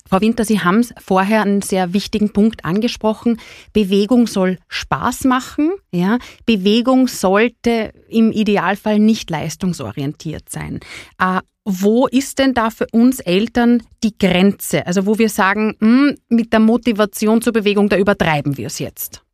Frau 0.09 0.21
Winter, 0.21 0.45
Sie 0.45 0.61
haben 0.61 0.85
vorher 0.99 1.43
einen 1.43 1.63
sehr 1.63 1.93
wichtigen 1.93 2.33
Punkt 2.33 2.65
angesprochen. 2.65 3.41
Bewegung 3.73 4.27
soll 4.27 4.59
Spaß 4.69 5.25
machen. 5.25 5.73
Ja? 5.93 6.19
Bewegung 6.45 7.09
sollte 7.09 7.93
im 8.09 8.33
Idealfall 8.33 8.99
nicht 8.99 9.31
leistungsorientiert 9.31 10.49
sein. 10.49 10.81
Äh, 11.19 11.41
wo 11.65 12.07
ist 12.07 12.39
denn 12.39 12.55
da 12.55 12.71
für 12.71 12.87
uns 12.93 13.19
Eltern 13.21 13.83
die 14.05 14.17
Grenze? 14.17 14.87
Also 14.87 15.07
wo 15.07 15.19
wir 15.19 15.29
sagen, 15.29 15.75
mh, 15.81 16.09
hm, 16.09 16.17
mit 16.29 16.53
der 16.53 16.61
Motivation 16.61 17.43
zur 17.43 17.53
Bewegung, 17.53 17.89
da 17.89 17.97
übertreiben 17.97 18.57
wir 18.57 18.69
es 18.69 18.79
jetzt. 18.79 19.26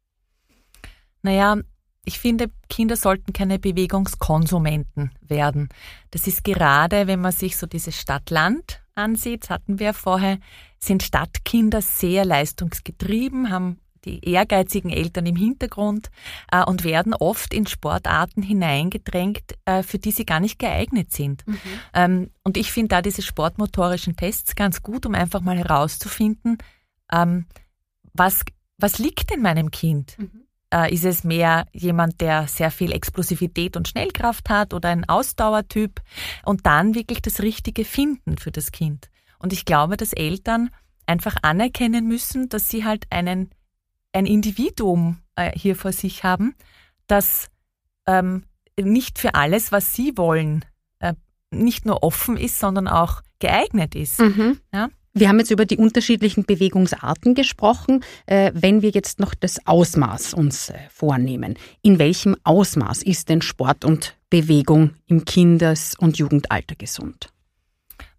Naja, 1.23 1.57
ich 2.05 2.19
finde, 2.19 2.51
Kinder 2.69 2.97
sollten 2.97 3.33
keine 3.33 3.59
Bewegungskonsumenten 3.59 5.13
werden. 5.21 5.69
Das 6.11 6.27
ist 6.27 6.43
gerade, 6.43 7.07
wenn 7.07 7.21
man 7.21 7.33
sich 7.33 7.57
so 7.57 7.67
dieses 7.67 7.97
Stadt-Land 7.97 8.83
ansieht, 8.95 9.45
das 9.45 9.51
hatten 9.51 9.79
wir 9.79 9.87
ja 9.87 9.93
vorher, 9.93 10.39
sind 10.79 11.03
Stadtkinder 11.03 11.81
sehr 11.81 12.25
leistungsgetrieben, 12.25 13.51
haben 13.51 13.79
die 14.05 14.29
ehrgeizigen 14.29 14.91
Eltern 14.91 15.27
im 15.27 15.37
Hintergrund 15.37 16.11
äh, 16.51 16.65
und 16.65 16.83
werden 16.83 17.15
oft 17.15 17.55
in 17.55 17.69
Sportarten 17.69 18.43
hineingedrängt, 18.43 19.55
äh, 19.65 19.85
für 19.85 20.01
die 20.01 20.11
sie 20.11 20.27
gar 20.27 20.41
nicht 20.41 20.59
geeignet 20.59 21.13
sind. 21.13 21.47
Mhm. 21.47 21.59
Ähm, 21.95 22.31
und 22.43 22.57
ich 22.57 22.73
finde 22.73 22.89
da 22.89 23.03
diese 23.03 23.23
sportmotorischen 23.23 24.17
Tests 24.17 24.57
ganz 24.57 24.83
gut, 24.83 25.07
um 25.07 25.15
einfach 25.15 25.41
mal 25.41 25.57
herauszufinden, 25.57 26.59
ähm, 27.13 27.47
was, 28.13 28.41
was 28.77 28.99
liegt 28.99 29.33
in 29.33 29.43
meinem 29.43 29.71
Kind? 29.71 30.19
Mhm. 30.19 30.47
Äh, 30.73 30.93
ist 30.93 31.05
es 31.05 31.23
mehr 31.23 31.67
jemand, 31.73 32.21
der 32.21 32.49
sehr 32.49 32.71
viel 32.71 32.93
Explosivität 32.93 33.77
und 33.77 33.89
Schnellkraft 33.89 34.49
hat 34.49 34.73
oder 34.73 34.89
ein 34.89 35.09
Ausdauertyp? 35.09 36.01
Und 36.45 36.67
dann 36.67 36.95
wirklich 36.95 37.21
das 37.21 37.41
Richtige 37.41 37.85
finden 37.85 38.39
für 38.39 38.51
das 38.51 38.73
Kind. 38.73 39.11
Und 39.39 39.53
ich 39.53 39.65
glaube, 39.65 39.97
dass 39.97 40.13
Eltern 40.13 40.71
einfach 41.07 41.37
anerkennen 41.43 42.09
müssen, 42.09 42.49
dass 42.49 42.69
sie 42.69 42.85
halt 42.85 43.07
einen, 43.11 43.51
ein 44.13 44.25
Individuum 44.25 45.19
äh, 45.37 45.53
hier 45.55 45.77
vor 45.77 45.93
sich 45.93 46.25
haben, 46.25 46.55
das 47.07 47.51
ähm, 48.07 48.45
nicht 48.81 49.19
für 49.19 49.35
alles, 49.35 49.73
was 49.73 49.95
sie 49.95 50.17
wollen, 50.17 50.65
äh, 51.01 51.15
nicht 51.51 51.85
nur 51.85 52.03
offen 52.03 52.37
ist, 52.37 52.59
sondern 52.59 52.89
auch 52.89 53.23
geeignet 53.41 53.95
ist. 53.95 54.21
Mhm. 54.21 54.61
Ja? 54.73 54.89
Wir 55.15 55.29
haben 55.29 55.39
jetzt 55.39 55.51
über 55.51 55.67
die 55.67 55.77
unterschiedlichen 55.77 56.45
Bewegungsarten 56.45 57.35
gesprochen. 57.35 58.03
Äh, 58.25 58.51
wenn 58.55 58.81
wir 58.81 58.91
jetzt 58.91 59.21
noch 59.21 59.35
das 59.35 59.67
Ausmaß 59.67 60.33
uns 60.33 60.71
äh, 60.71 60.79
vornehmen, 60.89 61.59
in 61.83 61.99
welchem 61.99 62.35
Ausmaß 62.45 63.03
ist 63.03 63.29
denn 63.29 63.43
Sport 63.43 63.85
und 63.85 64.17
Bewegung 64.31 64.93
im 65.07 65.27
Kindes- 65.27 65.95
und 65.99 66.17
Jugendalter 66.17 66.77
gesund? 66.77 67.29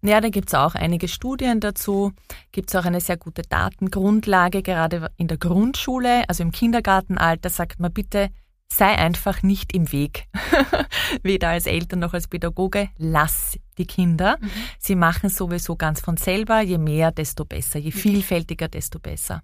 Ja, 0.02 0.20
da 0.20 0.28
gibt 0.28 0.50
es 0.50 0.54
auch 0.54 0.76
einige 0.76 1.08
Studien 1.08 1.58
dazu. 1.58 2.12
Gibt 2.52 2.68
es 2.68 2.76
auch 2.76 2.84
eine 2.84 3.00
sehr 3.00 3.16
gute 3.16 3.42
Datengrundlage, 3.42 4.62
gerade 4.62 5.10
in 5.16 5.26
der 5.26 5.38
Grundschule, 5.38 6.28
also 6.28 6.44
im 6.44 6.52
Kindergartenalter, 6.52 7.50
sagt 7.50 7.80
man 7.80 7.92
bitte 7.92 8.28
sei 8.76 8.96
einfach 8.98 9.42
nicht 9.42 9.72
im 9.74 9.90
Weg. 9.92 10.26
Weder 11.22 11.50
als 11.50 11.66
Eltern 11.66 12.00
noch 12.00 12.14
als 12.14 12.28
Pädagoge. 12.28 12.88
Lass 12.98 13.58
die 13.78 13.86
Kinder. 13.86 14.36
Mhm. 14.40 14.50
Sie 14.78 14.94
machen 14.96 15.30
sowieso 15.30 15.76
ganz 15.76 16.00
von 16.00 16.16
selber. 16.16 16.60
Je 16.60 16.78
mehr, 16.78 17.12
desto 17.12 17.44
besser. 17.44 17.78
Je 17.78 17.90
vielfältiger, 17.90 18.68
desto 18.68 18.98
besser. 18.98 19.42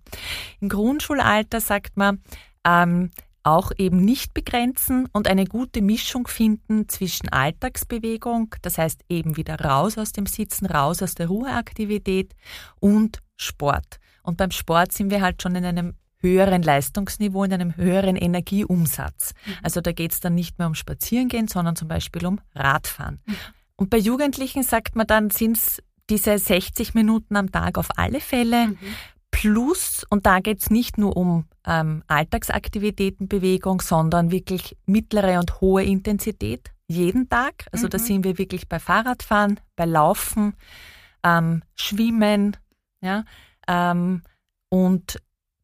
Im 0.61 0.69
Grundschulalter 0.69 1.61
sagt 1.61 1.97
man, 1.97 2.23
ähm, 2.65 3.11
auch 3.43 3.73
eben 3.79 4.05
nicht 4.05 4.35
begrenzen 4.35 5.09
und 5.13 5.27
eine 5.27 5.47
gute 5.47 5.81
Mischung 5.81 6.27
finden 6.27 6.89
zwischen 6.89 7.31
Alltagsbewegung, 7.31 8.55
das 8.61 8.77
heißt 8.77 9.03
eben 9.09 9.39
wieder 9.39 9.59
raus 9.59 9.97
aus 9.97 10.13
dem 10.13 10.27
Sitzen, 10.27 10.67
raus 10.67 11.03
aus 11.03 11.15
der 11.15 11.29
Ruheaktivität 11.29 12.35
und 12.81 13.23
Sport. 13.37 13.99
Und 14.23 14.37
beim 14.37 14.51
Sport 14.51 14.93
sind 14.93 15.11
wir 15.11 15.23
halt 15.23 15.41
schon 15.43 15.57
in 15.57 15.65
einem 15.65 15.95
höheren 16.21 16.63
Leistungsniveau, 16.63 17.45
in 17.45 17.53
einem 17.53 17.77
höheren 17.77 18.17
Energieumsatz. 18.17 19.35
Mhm. 19.47 19.53
Also 19.63 19.81
da 19.81 19.93
geht 19.93 20.13
es 20.13 20.21
dann 20.21 20.35
nicht 20.35 20.59
mehr 20.59 20.67
um 20.67 20.75
Spazierengehen, 20.75 21.49
sondern 21.49 21.77
zum 21.77 21.89
Beispiel 21.89 22.27
um 22.27 22.41
Radfahren. 22.55 23.21
Mhm. 23.27 23.37
Und 23.77 23.91
bei 23.91 23.97
Jugendlichen 23.97 24.63
sagt 24.63 24.97
man 24.97 25.07
dann, 25.07 25.31
sind 25.31 25.57
es 25.57 25.83
diese 26.11 26.37
60 26.37 26.95
Minuten 26.95 27.37
am 27.37 27.51
Tag 27.51 27.79
auf 27.79 27.89
alle 27.97 28.21
Fälle. 28.21 28.69
Mhm. 28.69 28.79
Plus, 29.31 30.05
und 30.11 30.27
da 30.27 30.41
geht 30.41 30.61
es 30.61 30.71
nicht 30.71 30.99
nur 30.99 31.17
um 31.17 31.47
ähm, 31.65 32.03
Alltagsaktivitäten, 32.09 33.29
Bewegung, 33.29 33.81
sondern 33.81 34.31
wirklich 34.31 34.77
mittlere 34.87 35.39
und 35.39 35.61
hohe 35.61 35.85
Intensität 35.85 36.73
jeden 36.89 37.29
Tag. 37.29 37.67
Also 37.71 37.87
mhm. 37.87 37.91
da 37.91 37.99
sind 37.99 38.25
wir 38.25 38.39
wirklich 38.39 38.69
bei 38.69 38.81
Fahrradfahren, 38.81 39.61
bei 39.77 39.87
Laufen, 39.87 40.55
ähm, 41.23 41.63
Schwimmen, 41.77 42.57
ja, 43.01 43.25
ähm, 43.69 44.23
und 44.69 45.21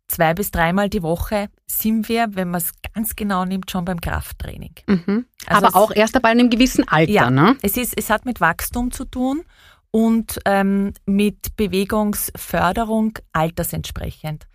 zwei 0.08 0.34
bis 0.34 0.50
dreimal 0.50 0.88
die 0.88 1.02
Woche 1.02 1.48
sind 1.66 2.08
wir, 2.08 2.28
wenn 2.34 2.50
man 2.50 2.60
es 2.60 2.72
ganz 2.94 3.16
genau 3.16 3.44
nimmt, 3.44 3.70
schon 3.70 3.84
beim 3.84 4.00
Krafttraining. 4.00 4.74
Mhm. 4.86 5.26
Also 5.46 5.66
Aber 5.66 5.76
auch 5.76 5.90
erst 5.94 6.20
bei 6.20 6.28
einem 6.28 6.50
gewissen 6.50 6.86
Alter, 6.88 7.10
ja, 7.10 7.30
ne? 7.30 7.56
Es, 7.62 7.76
ist, 7.76 7.96
es 7.96 8.10
hat 8.10 8.24
mit 8.24 8.40
Wachstum 8.40 8.90
zu 8.92 9.04
tun 9.04 9.42
und 9.90 10.38
ähm, 10.44 10.92
mit 11.06 11.56
Bewegungsförderung 11.56 13.18
altersentsprechend. 13.32 14.46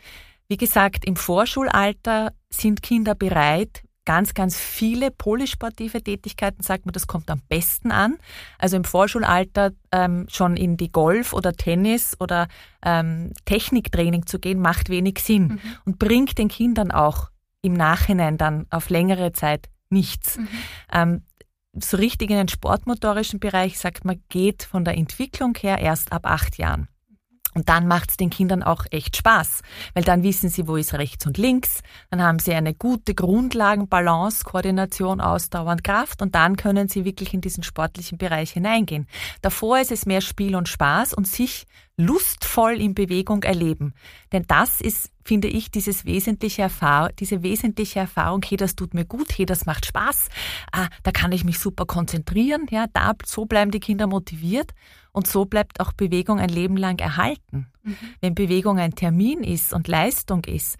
Wie 0.48 0.58
gesagt, 0.58 1.06
im 1.06 1.16
Vorschulalter 1.16 2.34
sind 2.50 2.82
Kinder 2.82 3.16
bereit, 3.16 3.84
ganz, 4.06 4.34
ganz 4.34 4.58
viele 4.58 5.12
polysportive 5.12 6.02
Tätigkeiten, 6.02 6.64
sagt 6.64 6.86
man, 6.86 6.94
das 6.94 7.08
kommt 7.08 7.30
am 7.30 7.42
besten 7.48 7.92
an. 7.92 8.18
Also 8.58 8.78
im 8.78 8.84
Vorschulalter 8.84 9.72
ähm, 9.92 10.26
schon 10.30 10.58
in 10.58 10.78
die 10.78 10.92
Golf 10.92 11.34
oder 11.34 11.54
Tennis 11.54 12.16
oder 12.20 12.48
ähm, 12.84 13.32
Techniktraining 13.46 14.26
zu 14.26 14.40
gehen, 14.40 14.60
macht 14.60 14.90
wenig 14.90 15.20
Sinn 15.20 15.44
mhm. 15.48 15.60
und 15.86 16.00
bringt 16.00 16.38
den 16.38 16.48
Kindern 16.48 16.92
auch 16.92 17.30
im 17.62 17.74
Nachhinein 17.74 18.38
dann 18.38 18.66
auf 18.72 18.90
längere 18.90 19.34
Zeit 19.34 19.70
nichts. 19.90 20.38
Mhm. 20.38 20.48
Ähm, 20.92 21.22
so 21.74 21.98
richtig 21.98 22.30
in 22.30 22.38
den 22.38 22.48
sportmotorischen 22.48 23.40
Bereich, 23.40 23.80
sagt 23.80 24.04
man, 24.04 24.22
geht 24.30 24.64
von 24.64 24.84
der 24.84 24.98
Entwicklung 24.98 25.56
her 25.56 25.78
erst 25.80 26.12
ab 26.12 26.26
acht 26.26 26.58
Jahren. 26.58 26.88
Und 27.54 27.70
dann 27.70 27.88
macht 27.88 28.12
es 28.12 28.18
den 28.18 28.30
Kindern 28.30 28.64
auch 28.64 28.86
echt 28.92 29.18
Spaß, 29.18 29.62
weil 29.94 30.04
dann 30.04 30.24
wissen 30.24 30.50
sie, 30.50 30.68
wo 30.68 30.76
ist 30.76 30.94
rechts 30.94 31.26
und 31.26 31.38
links, 31.38 31.82
dann 32.10 32.22
haben 32.22 32.40
sie 32.40 32.54
eine 32.54 32.74
gute 32.74 33.14
Grundlagenbalance, 33.14 34.44
Koordination, 34.44 35.22
Ausdauer 35.22 35.72
und 35.72 35.84
Kraft. 35.84 36.22
Und 36.22 36.36
dann 36.36 36.56
können 36.56 36.88
sie 36.88 37.06
wirklich 37.06 37.34
in 37.34 37.42
diesen 37.42 37.64
sportlichen 37.64 38.18
Bereich 38.18 38.52
hineingehen. 38.52 39.08
Davor 39.42 39.80
ist 39.80 39.92
es 39.92 40.06
mehr 40.06 40.22
Spiel 40.22 40.56
und 40.56 40.70
Spaß 40.70 41.14
und 41.14 41.28
sich 41.28 41.66
lustvoll 41.98 42.80
in 42.80 42.96
Bewegung 42.96 43.44
erleben. 43.44 43.94
Denn 44.32 44.46
das 44.48 44.82
ist, 44.82 45.12
finde 45.24 45.48
ich, 45.48 45.72
dieses 45.72 46.06
wesentliche 46.06 46.64
Erfahrung, 46.64 47.12
diese 47.20 47.44
wesentliche 47.44 48.00
Erfahrung, 48.00 48.42
hey, 48.48 48.58
das 48.58 48.76
tut 48.76 48.94
mir 48.94 49.06
gut, 49.06 49.38
hey, 49.38 49.46
das 49.46 49.66
macht 49.66 49.86
Spaß, 49.86 50.30
ah, 50.72 50.88
da 51.04 51.12
kann 51.12 51.32
ich 51.32 51.44
mich 51.44 51.60
super 51.60 51.86
konzentrieren, 51.86 52.66
ja, 52.72 52.86
da, 52.92 53.14
so 53.26 53.46
bleiben 53.46 53.72
die 53.72 53.80
Kinder 53.80 54.08
motiviert 54.08 54.72
und 55.12 55.28
so 55.28 55.46
bleibt 55.46 55.80
auch 55.80 55.94
Bewegung 55.94 56.40
ein 56.40 56.50
Leben 56.50 56.78
lang 56.78 57.00
erhalten. 57.00 57.72
Mhm. 57.84 57.98
Wenn 58.22 58.36
Bewegung 58.36 58.80
ein 58.80 58.96
Termin 58.96 59.44
ist 59.44 59.74
und 59.74 59.88
Leistung 59.88 60.44
ist, 60.46 60.78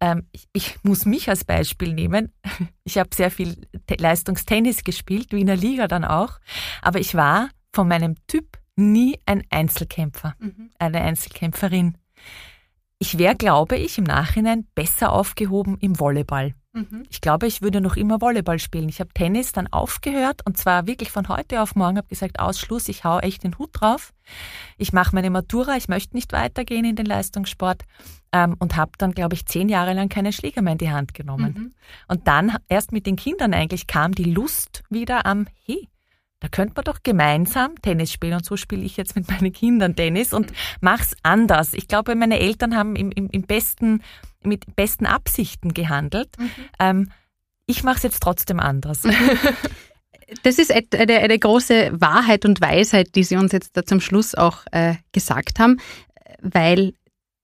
ähm, 0.00 0.26
ich, 0.32 0.48
ich, 0.52 0.82
muss 0.82 1.04
mich 1.06 1.28
als 1.28 1.44
Beispiel 1.44 1.94
nehmen. 1.94 2.32
Ich 2.84 2.98
habe 2.98 3.10
sehr 3.14 3.30
viel 3.30 3.68
Leistungstennis 3.88 4.82
gespielt, 4.82 5.32
Wiener 5.32 5.54
Liga 5.54 5.86
dann 5.86 6.04
auch, 6.04 6.40
aber 6.82 6.98
ich 6.98 7.14
war 7.14 7.50
von 7.72 7.86
meinem 7.86 8.16
Typ 8.26 8.58
nie 8.74 9.16
ein 9.26 9.44
Einzelkämpfer, 9.50 10.34
mhm. 10.40 10.70
eine 10.78 11.02
Einzelkämpferin. 11.02 11.96
Ich 12.98 13.16
wäre, 13.16 13.36
glaube 13.36 13.76
ich, 13.76 13.96
im 13.98 14.04
Nachhinein 14.04 14.66
besser 14.74 15.12
aufgehoben 15.12 15.78
im 15.78 16.00
Volleyball. 16.00 16.54
Mhm. 16.72 17.04
Ich 17.10 17.20
glaube, 17.20 17.46
ich 17.48 17.62
würde 17.62 17.80
noch 17.80 17.96
immer 17.96 18.20
Volleyball 18.20 18.60
spielen. 18.60 18.88
Ich 18.88 19.00
habe 19.00 19.12
Tennis 19.12 19.52
dann 19.52 19.66
aufgehört 19.66 20.42
und 20.46 20.56
zwar 20.56 20.86
wirklich 20.86 21.10
von 21.10 21.28
heute 21.28 21.62
auf 21.62 21.74
morgen, 21.74 21.96
habe 21.96 22.08
gesagt, 22.08 22.38
Ausschluss, 22.38 22.88
ich 22.88 23.02
hau 23.02 23.18
echt 23.18 23.42
den 23.42 23.58
Hut 23.58 23.70
drauf. 23.72 24.12
Ich 24.78 24.92
mache 24.92 25.14
meine 25.14 25.30
Matura, 25.30 25.76
ich 25.76 25.88
möchte 25.88 26.14
nicht 26.14 26.32
weitergehen 26.32 26.84
in 26.84 26.94
den 26.94 27.06
Leistungssport 27.06 27.82
ähm, 28.32 28.54
und 28.60 28.76
habe 28.76 28.92
dann, 28.98 29.12
glaube 29.12 29.34
ich, 29.34 29.46
zehn 29.46 29.68
Jahre 29.68 29.94
lang 29.94 30.08
keine 30.08 30.32
Schläger 30.32 30.62
mehr 30.62 30.72
in 30.72 30.78
die 30.78 30.90
Hand 30.90 31.12
genommen. 31.12 31.54
Mhm. 31.56 31.74
Und 32.06 32.28
dann 32.28 32.56
erst 32.68 32.92
mit 32.92 33.06
den 33.06 33.16
Kindern 33.16 33.52
eigentlich 33.52 33.88
kam 33.88 34.12
die 34.12 34.30
Lust 34.30 34.84
wieder 34.90 35.26
am, 35.26 35.48
hey, 35.64 35.88
da 36.38 36.48
könnte 36.48 36.74
man 36.76 36.84
doch 36.84 37.02
gemeinsam 37.02 37.74
Tennis 37.82 38.12
spielen. 38.12 38.34
Und 38.34 38.46
so 38.46 38.56
spiele 38.56 38.82
ich 38.82 38.96
jetzt 38.96 39.14
mit 39.14 39.28
meinen 39.28 39.52
Kindern 39.52 39.94
Tennis 39.94 40.32
und 40.32 40.52
mach's 40.80 41.14
anders. 41.22 41.74
Ich 41.74 41.86
glaube, 41.86 42.14
meine 42.14 42.38
Eltern 42.38 42.76
haben 42.76 42.96
im, 42.96 43.10
im, 43.10 43.28
im 43.30 43.42
besten 43.42 44.02
mit 44.42 44.76
besten 44.76 45.06
Absichten 45.06 45.74
gehandelt. 45.74 46.30
Mhm. 46.38 46.50
Ähm, 46.78 47.10
ich 47.66 47.84
mache 47.84 47.96
es 47.96 48.02
jetzt 48.02 48.22
trotzdem 48.22 48.60
anders. 48.60 49.02
Das 50.44 50.60
ist 50.60 50.70
eine, 50.70 51.18
eine, 51.18 51.38
große 51.40 51.90
Wahrheit 51.92 52.44
und 52.44 52.60
Weisheit, 52.60 53.16
die 53.16 53.24
Sie 53.24 53.34
uns 53.34 53.50
jetzt 53.50 53.76
da 53.76 53.84
zum 53.84 54.00
Schluss 54.00 54.36
auch 54.36 54.58
äh, 54.70 54.94
gesagt 55.10 55.58
haben, 55.58 55.80
weil 56.40 56.92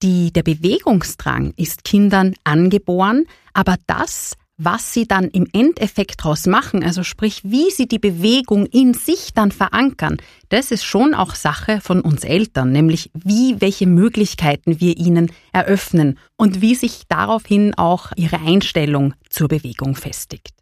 die, 0.03 0.33
der 0.33 0.45
Bewegungsdrang 0.45 1.53
ist 1.57 1.83
Kindern 1.83 2.35
angeboren, 2.45 3.25
aber 3.55 3.77
das 3.89 4.37
was 4.59 4.93
sie 4.93 5.07
dann 5.07 5.29
im 5.29 5.47
Endeffekt 5.53 6.21
daraus 6.21 6.47
machen, 6.47 6.83
also 6.83 7.03
sprich, 7.03 7.43
wie 7.45 7.71
sie 7.71 7.87
die 7.87 7.99
Bewegung 7.99 8.67
in 8.67 8.95
sich 8.95 9.35
dann 9.35 9.53
verankern, 9.53 10.17
das 10.49 10.71
ist 10.71 10.85
schon 10.85 11.15
auch 11.15 11.35
Sache 11.35 11.81
von 11.81 12.01
uns 12.01 12.25
Eltern, 12.25 12.73
nämlich 12.73 13.11
wie, 13.13 13.61
welche 13.61 13.87
Möglichkeiten 13.87 14.81
wir 14.81 14.97
ihnen 14.97 15.31
eröffnen 15.53 16.19
und 16.37 16.61
wie 16.61 16.75
sich 16.75 17.03
daraufhin 17.09 17.75
auch 17.75 18.13
ihre 18.17 18.41
Einstellung 18.41 19.15
zur 19.29 19.49
Bewegung 19.49 19.95
festigt. 19.95 20.55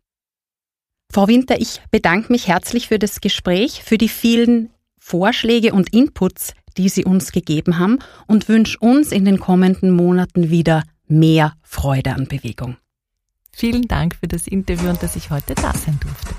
Frau 1.12 1.28
Winter, 1.28 1.60
ich 1.60 1.80
bedanke 1.92 2.32
mich 2.32 2.48
herzlich 2.48 2.88
für 2.88 2.98
das 2.98 3.20
Gespräch, 3.20 3.82
für 3.84 3.98
die 3.98 4.08
vielen 4.08 4.70
Vorschläge 4.98 5.72
und 5.72 5.94
Inputs, 5.94 6.54
die 6.76 6.88
Sie 6.88 7.04
uns 7.04 7.30
gegeben 7.30 7.78
haben 7.78 8.00
und 8.26 8.48
wünsche 8.48 8.78
uns 8.80 9.12
in 9.12 9.24
den 9.24 9.38
kommenden 9.38 9.92
Monaten 9.92 10.50
wieder 10.50 10.82
mehr 11.06 11.52
Freude 11.62 12.14
an 12.14 12.26
Bewegung. 12.26 12.76
Vielen 13.56 13.86
Dank 13.86 14.16
für 14.16 14.26
das 14.26 14.48
Interview 14.48 14.90
und 14.90 15.02
dass 15.02 15.16
ich 15.16 15.30
heute 15.30 15.54
da 15.54 15.72
sein 15.72 15.98
durfte. 16.00 16.34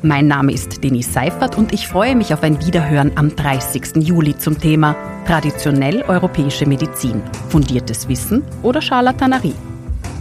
Mein 0.03 0.29
Name 0.29 0.53
ist 0.53 0.83
Denise 0.83 1.13
Seifert 1.13 1.59
und 1.59 1.75
ich 1.75 1.87
freue 1.87 2.17
mich 2.17 2.33
auf 2.33 2.43
ein 2.43 2.65
Wiederhören 2.65 3.13
am 3.17 3.37
30. 3.37 3.97
Juli 3.97 4.37
zum 4.37 4.59
Thema 4.59 4.97
Traditionell 5.27 6.03
europäische 6.03 6.65
Medizin, 6.65 7.23
fundiertes 7.51 8.09
Wissen 8.09 8.43
oder 8.63 8.81
Charlatanerie. 8.81 9.55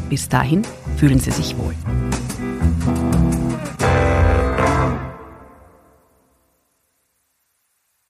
Bis 0.10 0.28
dahin 0.28 0.64
fühlen 0.98 1.20
Sie 1.20 1.32
sich 1.32 1.58
wohl. 1.58 1.74